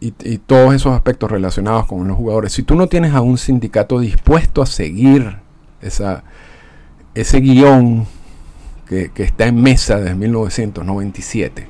y, 0.00 0.10
todos 0.38 0.74
esos 0.74 0.92
aspectos 0.92 1.30
relacionados 1.30 1.86
con 1.86 2.06
los 2.06 2.16
jugadores. 2.16 2.52
Si 2.52 2.62
tú 2.62 2.76
no 2.76 2.86
tienes 2.86 3.14
a 3.14 3.20
un 3.20 3.36
sindicato 3.36 3.98
dispuesto 3.98 4.62
a 4.62 4.66
seguir 4.66 5.38
esa, 5.80 6.24
ese 7.14 7.40
guion 7.40 8.06
que, 8.86 9.10
que 9.10 9.24
está 9.24 9.46
en 9.46 9.60
mesa 9.62 9.98
desde 9.98 10.14
1997, 10.14 11.66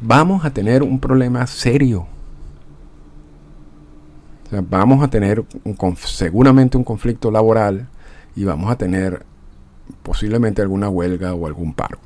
vamos 0.00 0.44
a 0.44 0.50
tener 0.50 0.82
un 0.82 0.98
problema 0.98 1.46
serio 1.46 2.06
vamos 4.62 5.02
a 5.02 5.08
tener 5.08 5.44
seguramente 5.96 6.76
un 6.76 6.84
conflicto 6.84 7.30
laboral 7.30 7.88
y 8.36 8.44
vamos 8.44 8.70
a 8.70 8.76
tener 8.76 9.24
posiblemente 10.02 10.62
alguna 10.62 10.88
huelga 10.88 11.34
o 11.34 11.46
algún 11.46 11.74
paro. 11.74 11.98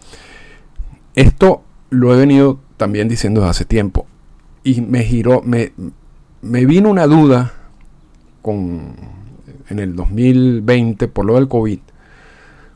Esto 1.15 1.63
lo 1.91 2.15
he 2.15 2.19
venido 2.19 2.61
también 2.77 3.09
diciendo 3.09 3.41
desde 3.41 3.51
hace 3.51 3.65
tiempo 3.65 4.07
y 4.63 4.81
me 4.81 5.03
giró, 5.05 5.43
me, 5.43 5.73
me 6.43 6.67
vino 6.67 6.91
una 6.91 7.07
duda 7.07 7.53
con, 8.43 8.95
en 9.69 9.79
el 9.79 9.97
2020 9.97 11.09
por 11.09 11.25
lo 11.25 11.35
del 11.35 11.49
COVID, 11.49 11.81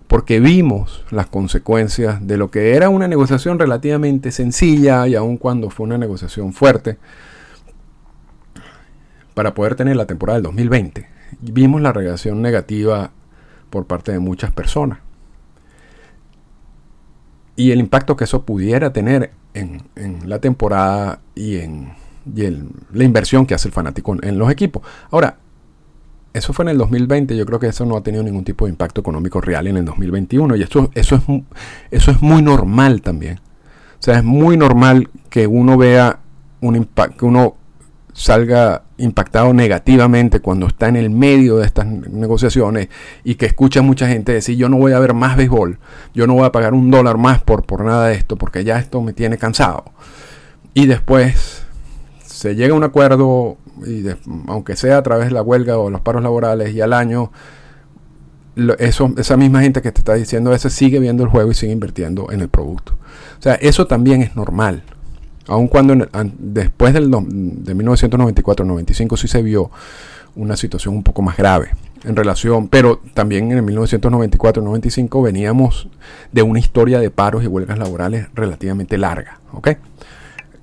porque 0.06 0.40
vimos 0.40 1.04
las 1.10 1.26
consecuencias 1.26 2.26
de 2.26 2.36
lo 2.36 2.50
que 2.50 2.74
era 2.74 2.88
una 2.88 3.08
negociación 3.08 3.58
relativamente 3.58 4.30
sencilla 4.30 5.06
y 5.08 5.14
aun 5.14 5.36
cuando 5.36 5.70
fue 5.70 5.84
una 5.84 5.98
negociación 5.98 6.52
fuerte, 6.52 6.98
para 9.34 9.54
poder 9.54 9.74
tener 9.74 9.96
la 9.96 10.06
temporada 10.06 10.36
del 10.36 10.44
2020. 10.44 11.08
Vimos 11.40 11.80
la 11.80 11.92
reacción 11.92 12.42
negativa 12.42 13.10
por 13.70 13.86
parte 13.86 14.12
de 14.12 14.18
muchas 14.18 14.50
personas. 14.50 14.98
Y 17.56 17.70
el 17.70 17.80
impacto 17.80 18.16
que 18.16 18.24
eso 18.24 18.44
pudiera 18.44 18.92
tener 18.92 19.32
en, 19.54 19.82
la 20.26 20.38
temporada 20.40 21.20
y 21.34 21.58
en, 21.58 21.92
la 22.92 23.04
inversión 23.04 23.46
que 23.46 23.54
hace 23.54 23.68
el 23.68 23.74
fanático 23.74 24.16
en, 24.22 24.38
los 24.38 24.50
equipos. 24.50 24.82
Ahora, 25.10 25.38
eso 26.32 26.52
fue 26.52 26.64
en 26.64 26.70
el 26.70 26.78
2020, 26.78 27.36
yo 27.36 27.44
creo 27.46 27.58
que 27.58 27.66
eso 27.66 27.84
no 27.84 27.96
ha 27.96 28.02
tenido 28.02 28.22
ningún 28.22 28.44
tipo 28.44 28.64
de 28.64 28.70
impacto 28.70 29.00
económico 29.00 29.40
real 29.40 29.66
en 29.66 29.76
el 29.76 29.84
2021 29.84 30.56
y 30.56 30.62
eso, 30.62 30.90
eso, 30.94 31.16
es, 31.16 31.22
eso 31.90 32.10
es 32.10 32.22
muy 32.22 32.42
normal 32.42 33.02
también. 33.02 33.38
O 33.38 34.04
sea, 34.04 34.18
es 34.18 34.24
muy 34.24 34.56
normal 34.56 35.08
que 35.28 35.46
uno 35.46 35.76
vea 35.76 36.20
un 36.60 36.76
impacto, 36.76 37.16
que 37.18 37.24
uno 37.24 37.56
salga 38.12 38.82
impactado 38.98 39.52
negativamente 39.54 40.40
cuando 40.40 40.66
está 40.66 40.88
en 40.88 40.96
el 40.96 41.10
medio 41.10 41.56
de 41.58 41.66
estas 41.66 41.86
negociaciones 41.86 42.88
y 43.24 43.36
que 43.36 43.46
escucha 43.46 43.82
mucha 43.82 44.06
gente 44.06 44.32
decir 44.32 44.56
yo 44.56 44.68
no 44.68 44.76
voy 44.76 44.92
a 44.92 44.98
ver 44.98 45.14
más 45.14 45.36
béisbol, 45.36 45.78
yo 46.14 46.26
no 46.26 46.34
voy 46.34 46.44
a 46.44 46.52
pagar 46.52 46.74
un 46.74 46.90
dólar 46.90 47.18
más 47.18 47.42
por, 47.42 47.64
por 47.64 47.84
nada 47.84 48.08
de 48.08 48.14
esto 48.14 48.36
porque 48.36 48.64
ya 48.64 48.78
esto 48.78 49.02
me 49.02 49.12
tiene 49.12 49.38
cansado. 49.38 49.84
Y 50.74 50.86
después 50.86 51.64
se 52.24 52.54
llega 52.54 52.74
a 52.74 52.76
un 52.76 52.84
acuerdo, 52.84 53.56
y 53.86 54.04
aunque 54.48 54.76
sea 54.76 54.98
a 54.98 55.02
través 55.02 55.28
de 55.28 55.34
la 55.34 55.42
huelga 55.42 55.78
o 55.78 55.90
los 55.90 56.00
paros 56.00 56.22
laborales 56.22 56.74
y 56.74 56.80
al 56.80 56.92
año, 56.92 57.30
eso, 58.78 59.12
esa 59.16 59.36
misma 59.36 59.62
gente 59.62 59.80
que 59.82 59.92
te 59.92 60.00
está 60.00 60.14
diciendo 60.14 60.52
eso 60.52 60.68
sigue 60.68 60.98
viendo 60.98 61.22
el 61.22 61.28
juego 61.30 61.50
y 61.50 61.54
sigue 61.54 61.72
invirtiendo 61.72 62.30
en 62.30 62.40
el 62.40 62.48
producto. 62.48 62.94
O 63.38 63.42
sea, 63.42 63.54
eso 63.54 63.86
también 63.86 64.22
es 64.22 64.36
normal. 64.36 64.82
Aun 65.48 65.68
cuando 65.68 66.06
después 66.38 66.94
del, 66.94 67.10
de 67.10 67.74
1994-95 67.74 69.16
sí 69.16 69.28
se 69.28 69.42
vio 69.42 69.70
una 70.34 70.56
situación 70.56 70.94
un 70.94 71.02
poco 71.02 71.22
más 71.22 71.36
grave 71.36 71.70
en 72.04 72.16
relación, 72.16 72.68
pero 72.68 73.00
también 73.14 73.50
en 73.52 73.58
el 73.58 73.64
1994-95 73.64 75.22
veníamos 75.22 75.88
de 76.32 76.42
una 76.42 76.58
historia 76.58 77.00
de 77.00 77.10
paros 77.10 77.44
y 77.44 77.46
huelgas 77.46 77.78
laborales 77.78 78.28
relativamente 78.34 78.98
larga, 78.98 79.40
¿ok? 79.52 79.70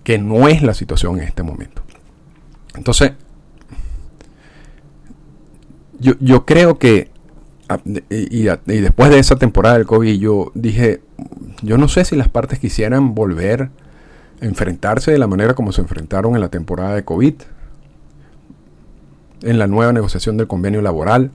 Que 0.04 0.18
no 0.18 0.48
es 0.48 0.62
la 0.64 0.74
situación 0.74 1.18
en 1.18 1.24
este 1.24 1.44
momento. 1.44 1.84
Entonces, 2.80 3.12
yo, 6.00 6.14
yo 6.20 6.46
creo 6.46 6.80
que, 6.80 7.12
y, 8.10 8.50
y 8.50 8.80
después 8.80 9.12
de 9.12 9.20
esa 9.20 9.36
temporada 9.36 9.78
del 9.78 9.86
COVID, 9.86 10.18
yo 10.18 10.52
dije, 10.56 11.02
yo 11.62 11.78
no 11.78 11.88
sé 11.88 12.06
si 12.06 12.16
las 12.16 12.30
partes 12.30 12.58
quisieran 12.58 13.14
volver 13.14 13.70
enfrentarse 14.42 15.12
de 15.12 15.18
la 15.18 15.28
manera 15.28 15.54
como 15.54 15.74
se 15.74 15.82
enfrentaron 15.82 16.36
en 16.36 16.42
la 16.42 16.50
temporada 16.50 16.96
de 16.96 17.04
COVID, 17.04 17.34
en 19.42 19.60
la 19.60 19.68
nueva 19.68 19.92
negociación 19.94 20.38
del 20.38 20.48
convenio 20.48 20.82
laboral, 20.82 21.32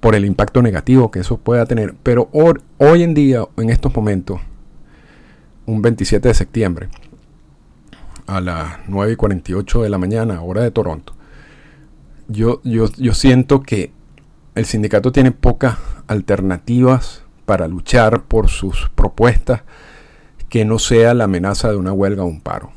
por 0.00 0.14
el 0.14 0.26
impacto 0.26 0.60
negativo 0.60 1.10
que 1.10 1.20
eso 1.20 1.38
pueda 1.38 1.64
tener. 1.64 1.94
Pero 2.02 2.28
hoy, 2.30 3.02
en 3.02 3.14
día, 3.14 3.46
en 3.56 3.70
estos 3.70 3.96
momentos, 3.96 4.38
un 5.64 5.80
27 5.80 6.28
de 6.28 6.34
septiembre, 6.34 6.88
a 8.26 8.40
las 8.40 8.78
9 8.88 9.12
y 9.12 9.16
48 9.16 9.82
de 9.82 9.88
la 9.88 9.98
mañana, 9.98 10.42
hora 10.42 10.62
de 10.62 10.70
Toronto, 10.70 11.14
yo, 12.28 12.60
yo, 12.64 12.90
yo 12.96 13.14
siento 13.14 13.60
que 13.60 13.92
el 14.54 14.64
sindicato 14.64 15.12
tiene 15.12 15.32
pocas 15.32 15.78
alternativas 16.06 17.22
para 17.44 17.68
luchar 17.68 18.22
por 18.22 18.48
sus 18.48 18.90
propuestas 18.94 19.62
que 20.48 20.64
no 20.64 20.78
sea 20.78 21.14
la 21.14 21.24
amenaza 21.24 21.70
de 21.70 21.76
una 21.76 21.92
huelga 21.92 22.22
o 22.22 22.26
un 22.26 22.40
paro. 22.40 22.70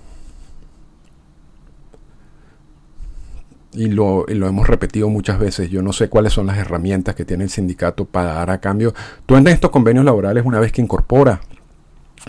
Y 3.73 3.89
lo, 3.89 4.27
hemos 4.27 4.67
repetido 4.67 5.07
muchas 5.09 5.37
veces, 5.37 5.69
yo 5.69 5.83
no 5.83 5.93
sé 5.93 6.09
cuáles 6.09 6.33
son 6.33 6.47
las 6.47 6.57
herramientas 6.57 7.13
que 7.13 7.25
tiene 7.25 7.43
el 7.43 7.51
sindicato 7.51 8.05
para 8.05 8.33
dar 8.33 8.49
a 8.49 8.59
cambio. 8.59 8.95
Tú 9.27 9.35
en 9.35 9.47
estos 9.47 9.69
convenios 9.69 10.03
laborales 10.03 10.43
una 10.45 10.59
vez 10.59 10.71
que 10.71 10.81
incorpora, 10.81 11.41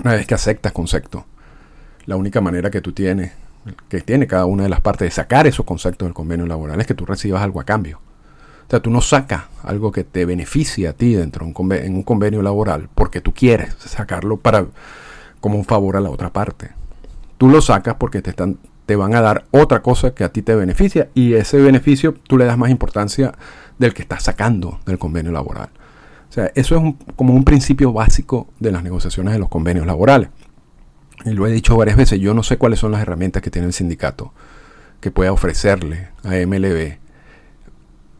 una 0.04 0.12
vez 0.12 0.26
que 0.26 0.34
aceptas 0.34 0.72
conceptos. 0.72 1.24
La 2.08 2.16
única 2.16 2.40
manera 2.40 2.70
que 2.70 2.80
tú 2.80 2.92
tienes, 2.92 3.32
que 3.90 4.00
tiene 4.00 4.26
cada 4.26 4.46
una 4.46 4.62
de 4.62 4.70
las 4.70 4.80
partes 4.80 5.04
de 5.04 5.10
sacar 5.10 5.46
esos 5.46 5.66
conceptos 5.66 6.06
del 6.06 6.14
convenio 6.14 6.46
laboral 6.46 6.80
es 6.80 6.86
que 6.86 6.94
tú 6.94 7.04
recibas 7.04 7.42
algo 7.42 7.60
a 7.60 7.64
cambio. 7.64 7.98
O 8.66 8.70
sea, 8.70 8.80
tú 8.80 8.88
no 8.88 9.02
sacas 9.02 9.42
algo 9.62 9.92
que 9.92 10.04
te 10.04 10.24
beneficie 10.24 10.88
a 10.88 10.94
ti 10.94 11.12
dentro 11.12 11.44
de 11.44 11.52
un 11.54 11.72
en 11.72 11.96
un 11.96 12.02
convenio 12.02 12.40
laboral 12.40 12.88
porque 12.94 13.20
tú 13.20 13.34
quieres 13.34 13.74
sacarlo 13.78 14.38
para 14.38 14.64
como 15.40 15.58
un 15.58 15.66
favor 15.66 15.98
a 15.98 16.00
la 16.00 16.08
otra 16.08 16.32
parte. 16.32 16.70
Tú 17.36 17.50
lo 17.50 17.60
sacas 17.60 17.96
porque 17.96 18.22
te, 18.22 18.30
están, 18.30 18.56
te 18.86 18.96
van 18.96 19.14
a 19.14 19.20
dar 19.20 19.44
otra 19.50 19.82
cosa 19.82 20.14
que 20.14 20.24
a 20.24 20.32
ti 20.32 20.40
te 20.40 20.54
beneficia 20.54 21.10
y 21.12 21.34
ese 21.34 21.58
beneficio 21.58 22.14
tú 22.26 22.38
le 22.38 22.46
das 22.46 22.56
más 22.56 22.70
importancia 22.70 23.34
del 23.78 23.92
que 23.92 24.00
estás 24.00 24.22
sacando 24.22 24.80
del 24.86 24.98
convenio 24.98 25.30
laboral. 25.30 25.68
O 26.30 26.32
sea, 26.32 26.50
eso 26.54 26.74
es 26.74 26.94
como 27.16 27.34
un 27.34 27.44
principio 27.44 27.92
básico 27.92 28.48
de 28.60 28.72
las 28.72 28.82
negociaciones 28.82 29.34
de 29.34 29.40
los 29.40 29.50
convenios 29.50 29.84
laborales. 29.84 30.30
Y 31.24 31.30
lo 31.30 31.46
he 31.46 31.52
dicho 31.52 31.76
varias 31.76 31.96
veces, 31.96 32.20
yo 32.20 32.34
no 32.34 32.42
sé 32.42 32.58
cuáles 32.58 32.78
son 32.78 32.92
las 32.92 33.02
herramientas 33.02 33.42
que 33.42 33.50
tiene 33.50 33.66
el 33.66 33.72
sindicato 33.72 34.32
que 35.00 35.10
pueda 35.10 35.32
ofrecerle 35.32 36.08
a 36.24 36.30
MLB 36.46 36.98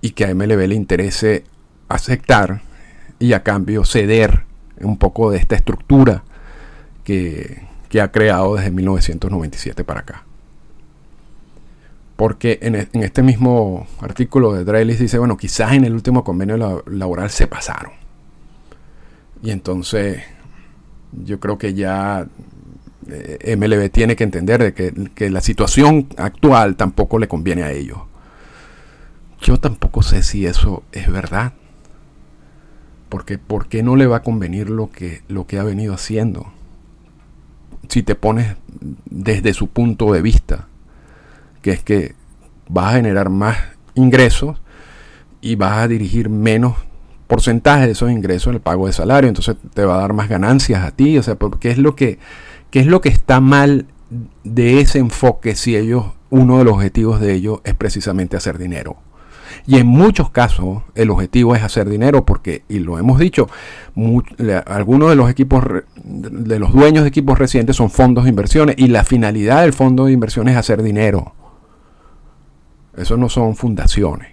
y 0.00 0.10
que 0.10 0.24
a 0.24 0.34
MLB 0.34 0.68
le 0.68 0.74
interese 0.74 1.44
aceptar 1.88 2.62
y 3.18 3.32
a 3.32 3.42
cambio 3.42 3.84
ceder 3.84 4.44
un 4.80 4.96
poco 4.96 5.30
de 5.30 5.38
esta 5.38 5.56
estructura 5.56 6.22
que, 7.04 7.66
ha 8.00 8.12
creado 8.12 8.56
desde 8.56 8.70
1997 8.70 9.82
para 9.82 10.00
acá. 10.00 10.24
Porque 12.16 12.58
en, 12.62 12.76
e, 12.76 12.88
este 12.92 13.22
mismo 13.22 13.86
artículo 14.00 14.52
de 14.52 14.64
Drelis 14.64 14.98
dice, 14.98 15.18
bueno, 15.18 15.36
quizás 15.36 15.72
en 15.72 15.84
el 15.84 15.94
último 15.94 16.22
convenio 16.22 16.84
laboral 16.86 17.30
se 17.30 17.46
pasaron. 17.46 17.92
Y 19.42 19.50
entonces 19.50 20.22
yo 21.12 21.40
creo 21.40 21.58
que 21.58 21.74
ya 21.74 22.26
MLB 23.08 23.90
tiene 23.90 24.16
que 24.16 24.24
entender 24.24 24.72
de 24.72 24.74
que, 25.14 25.30
la 25.30 25.40
situación 25.40 26.08
actual 26.16 26.76
tampoco 26.76 27.18
le 27.18 27.28
conviene 27.28 27.62
a 27.62 27.72
ellos. 27.72 27.98
Yo 29.40 29.58
tampoco 29.58 30.02
sé 30.02 30.22
si 30.22 30.46
eso 30.46 30.82
es 30.92 31.10
verdad. 31.10 31.52
Porque 33.08 33.38
¿por 33.38 33.68
qué 33.68 33.82
no 33.82 33.96
le 33.96 34.06
va 34.06 34.18
a 34.18 34.22
convenir 34.22 34.68
lo 34.68 34.90
que, 34.90 35.22
lo 35.28 35.46
que 35.46 35.58
ha 35.58 35.62
venido 35.62 35.94
haciendo? 35.94 36.52
si 37.88 38.02
te 38.02 38.14
pones 38.14 38.56
desde 39.06 39.54
su 39.54 39.68
punto 39.68 40.12
de 40.12 40.22
vista, 40.22 40.68
que 41.62 41.72
es 41.72 41.82
que 41.82 42.14
vas 42.68 42.92
a 42.92 42.96
generar 42.96 43.30
más 43.30 43.56
ingresos 43.94 44.60
y 45.40 45.56
vas 45.56 45.78
a 45.78 45.88
dirigir 45.88 46.28
menos 46.28 46.76
porcentaje 47.26 47.86
de 47.86 47.92
esos 47.92 48.10
ingresos 48.10 48.48
en 48.48 48.54
el 48.54 48.60
pago 48.60 48.86
de 48.86 48.92
salario, 48.92 49.28
entonces 49.28 49.56
te 49.74 49.84
va 49.84 49.96
a 49.96 50.00
dar 50.00 50.12
más 50.12 50.28
ganancias 50.28 50.82
a 50.82 50.92
ti, 50.92 51.18
o 51.18 51.22
sea, 51.22 51.36
¿qué 51.60 51.70
es 51.70 51.78
lo 51.78 51.94
que, 51.94 52.18
qué 52.70 52.80
es 52.80 52.86
lo 52.86 53.00
que 53.00 53.08
está 53.08 53.40
mal 53.40 53.86
de 54.44 54.80
ese 54.80 54.98
enfoque 54.98 55.54
si 55.54 55.76
ellos, 55.76 56.06
uno 56.30 56.58
de 56.58 56.64
los 56.64 56.74
objetivos 56.74 57.20
de 57.20 57.34
ellos 57.34 57.60
es 57.64 57.74
precisamente 57.74 58.36
hacer 58.36 58.58
dinero? 58.58 58.96
Y 59.66 59.78
en 59.78 59.86
muchos 59.86 60.30
casos 60.30 60.82
el 60.94 61.10
objetivo 61.10 61.54
es 61.54 61.62
hacer 61.62 61.88
dinero 61.88 62.24
porque, 62.24 62.64
y 62.68 62.78
lo 62.78 62.98
hemos 62.98 63.18
dicho, 63.18 63.48
algunos 64.66 65.10
de 65.10 65.16
los 65.16 65.30
equipos, 65.30 65.64
de 66.04 66.58
los 66.58 66.72
dueños 66.72 67.02
de 67.02 67.08
equipos 67.08 67.38
recientes 67.38 67.76
son 67.76 67.90
fondos 67.90 68.24
de 68.24 68.30
inversiones 68.30 68.76
y 68.78 68.88
la 68.88 69.04
finalidad 69.04 69.62
del 69.62 69.72
fondo 69.72 70.06
de 70.06 70.12
inversiones 70.12 70.52
es 70.52 70.58
hacer 70.58 70.82
dinero. 70.82 71.34
Eso 72.96 73.16
no 73.16 73.28
son 73.28 73.56
fundaciones. 73.56 74.28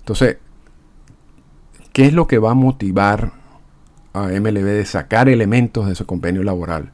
Entonces, 0.00 0.38
¿qué 1.92 2.06
es 2.06 2.12
lo 2.12 2.26
que 2.26 2.38
va 2.38 2.52
a 2.52 2.54
motivar 2.54 3.32
a 4.12 4.28
MLB 4.28 4.64
de 4.64 4.84
sacar 4.84 5.28
elementos 5.28 5.86
de 5.86 5.92
ese 5.92 6.04
convenio 6.04 6.42
laboral 6.42 6.92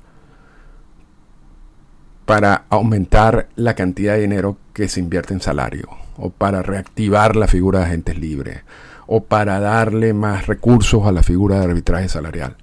para 2.27 2.65
aumentar 2.71 3.49
la 3.57 3.75
cantidad 3.75 4.15
de 4.15 4.23
dinero 4.23 4.57
que 4.73 4.89
se 4.89 5.01
invierte 5.01 5.35
en 5.35 5.41
salario? 5.41 6.05
o 6.17 6.31
para 6.31 6.62
reactivar 6.62 7.37
la 7.37 7.47
figura 7.47 7.81
de 7.81 7.87
agentes 7.87 8.19
libres, 8.19 8.62
o 9.07 9.25
para 9.25 9.61
darle 9.61 10.15
más 10.15 10.47
recursos 10.47 11.07
a 11.07 11.12
la 11.12 11.23
figura 11.23 11.59
de 11.59 11.65
arbitraje 11.65 12.09
salarial. 12.09 12.57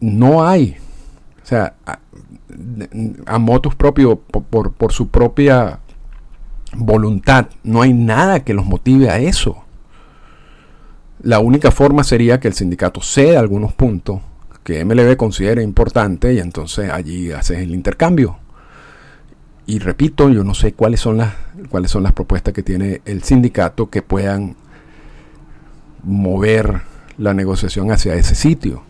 No 0.00 0.46
hay. 0.46 0.76
O 1.42 1.46
sea, 1.46 1.74
a, 1.86 3.38
motos 3.38 3.74
propios, 3.74 4.18
por, 4.30 4.72
por 4.72 4.92
su 4.92 5.08
propia 5.08 5.80
voluntad, 6.74 7.46
no 7.62 7.82
hay 7.82 7.92
nada 7.92 8.40
que 8.40 8.54
los 8.54 8.66
motive 8.66 9.10
a 9.10 9.18
eso. 9.18 9.64
La 11.22 11.38
única 11.38 11.70
forma 11.70 12.04
sería 12.04 12.40
que 12.40 12.48
el 12.48 12.54
sindicato 12.54 13.02
ceda 13.02 13.40
algunos 13.40 13.72
puntos 13.72 14.20
que 14.64 14.84
MLB 14.84 15.16
considere 15.16 15.62
importante 15.62 16.32
y 16.34 16.38
entonces 16.38 16.90
allí 16.90 17.32
haces 17.32 17.58
el 17.58 17.72
intercambio 17.72 18.38
y 19.70 19.78
repito, 19.78 20.28
yo 20.30 20.42
no 20.42 20.52
sé 20.52 20.72
cuáles 20.72 20.98
son 20.98 21.18
las 21.18 21.32
cuáles 21.68 21.92
son 21.92 22.02
las 22.02 22.12
propuestas 22.12 22.52
que 22.52 22.64
tiene 22.64 23.02
el 23.04 23.22
sindicato 23.22 23.88
que 23.88 24.02
puedan 24.02 24.56
mover 26.02 26.80
la 27.18 27.34
negociación 27.34 27.92
hacia 27.92 28.16
ese 28.16 28.34
sitio. 28.34 28.82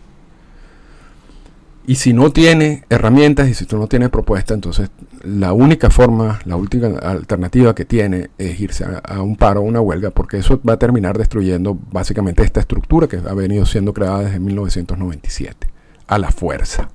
Y 1.86 1.96
si 1.96 2.12
no 2.12 2.30
tiene 2.30 2.84
herramientas 2.88 3.48
y 3.48 3.54
si 3.54 3.64
tú 3.64 3.78
no 3.78 3.86
tienes 3.86 4.10
propuesta, 4.10 4.54
entonces 4.54 4.90
la 5.24 5.52
única 5.52 5.90
forma, 5.90 6.38
la 6.44 6.56
última 6.56 6.98
alternativa 6.98 7.74
que 7.74 7.84
tiene 7.84 8.30
es 8.38 8.60
irse 8.60 8.84
a, 9.02 9.22
un 9.22 9.36
paro, 9.36 9.60
a 9.60 9.64
una 9.64 9.80
huelga, 9.80 10.10
porque 10.10 10.38
eso 10.38 10.60
va 10.66 10.74
a 10.74 10.78
terminar 10.78 11.18
destruyendo 11.18 11.78
básicamente 11.90 12.42
esta 12.42 12.60
estructura 12.60 13.08
que 13.08 13.16
ha 13.16 13.34
venido 13.34 13.66
siendo 13.66 13.92
creada 13.92 14.20
desde 14.20 14.38
1997, 14.40 15.68
a 16.06 16.18
la 16.18 16.30
fuerza. 16.30 16.90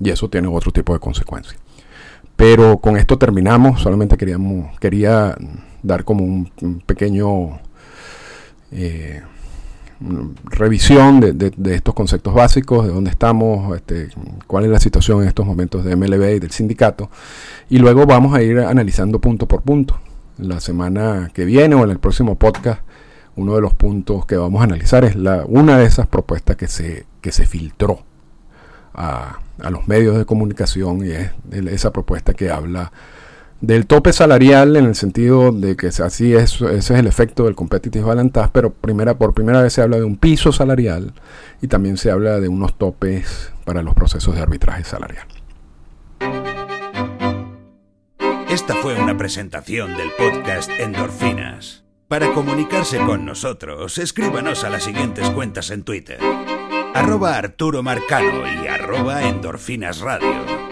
Y 0.00 0.10
eso 0.10 0.28
tiene 0.30 0.48
otro 0.48 0.72
tipo 0.72 0.92
de 0.92 0.98
consecuencias. 0.98 1.60
Pero 2.36 2.78
con 2.78 2.96
esto 2.96 3.18
terminamos. 3.18 3.82
Solamente 3.82 4.16
queríamos, 4.16 4.78
quería 4.80 5.36
dar 5.82 6.04
como 6.04 6.24
un, 6.24 6.82
pequeño 6.84 7.60
eh, 8.72 9.22
revisión 10.44 11.20
de, 11.20 11.74
estos 11.74 11.94
conceptos 11.94 12.34
básicos, 12.34 12.86
de 12.86 12.92
dónde 12.92 13.10
estamos, 13.10 13.76
este, 13.76 14.08
cuál 14.46 14.64
es 14.64 14.70
la 14.70 14.80
situación 14.80 15.22
en 15.22 15.28
estos 15.28 15.46
momentos 15.46 15.84
de 15.84 15.96
MLB 15.96 16.36
y 16.36 16.38
del 16.38 16.50
sindicato. 16.50 17.10
Y 17.68 17.78
luego 17.78 18.06
vamos 18.06 18.34
a 18.34 18.42
ir 18.42 18.58
analizando 18.60 19.20
punto 19.20 19.46
por 19.46 19.62
punto. 19.62 19.98
La 20.38 20.60
semana 20.60 21.30
que 21.34 21.44
viene 21.44 21.74
o 21.74 21.84
en 21.84 21.90
el 21.90 21.98
próximo 21.98 22.36
podcast, 22.36 22.80
uno 23.36 23.54
de 23.54 23.60
los 23.60 23.74
puntos 23.74 24.26
que 24.26 24.36
vamos 24.36 24.60
a 24.60 24.64
analizar 24.64 25.04
es 25.04 25.16
una 25.46 25.78
de 25.78 25.86
esas 25.86 26.06
propuestas 26.06 26.56
que 26.56 26.68
se, 26.68 27.06
que 27.20 27.32
se 27.32 27.46
filtró 27.46 28.00
a, 28.94 29.38
los 29.70 29.86
medios 29.86 30.18
de 30.18 30.24
comunicación 30.24 31.06
y 31.06 31.10
es 31.10 31.30
esa 31.52 31.92
propuesta 31.92 32.34
que 32.34 32.50
habla 32.50 32.90
del 33.62 33.86
tope 33.86 34.12
salarial 34.12 34.76
en 34.76 34.84
el 34.84 34.94
sentido 34.94 35.52
de 35.52 35.76
que 35.76 35.86
así 35.86 36.34
es, 36.34 36.60
ese 36.60 36.76
es 36.76 36.90
el 36.90 37.06
efecto 37.06 37.44
del 37.44 37.54
competitive 37.54 38.04
balance 38.04 38.40
pero 38.52 38.72
primera, 38.72 39.16
por 39.16 39.32
primera 39.32 39.62
vez 39.62 39.72
se 39.72 39.80
habla 39.80 39.96
de 39.96 40.04
un 40.04 40.16
piso 40.16 40.52
salarial 40.52 41.14
y 41.62 41.68
también 41.68 41.96
se 41.96 42.10
habla 42.10 42.40
de 42.40 42.48
unos 42.48 42.76
topes 42.76 43.52
para 43.64 43.82
los 43.82 43.94
procesos 43.94 44.34
de 44.34 44.42
arbitraje 44.42 44.84
salarial. 44.84 45.26
Esta 48.50 48.74
fue 48.74 49.00
una 49.00 49.16
presentación 49.16 49.96
del 49.96 50.10
podcast 50.18 50.70
Endorfinas. 50.78 51.84
Para 52.08 52.30
comunicarse 52.34 52.98
con 52.98 53.24
nosotros, 53.24 53.96
escríbanos 53.96 54.64
a 54.64 54.68
las 54.68 54.82
siguientes 54.82 55.30
cuentas 55.30 55.70
en 55.70 55.84
Twitter 55.84 56.18
arroba 56.94 57.36
Arturo 57.36 57.82
Marcano 57.82 58.42
y 58.62 58.66
arroba 58.66 59.22
Endorfinas 59.22 60.00
Radio. 60.00 60.71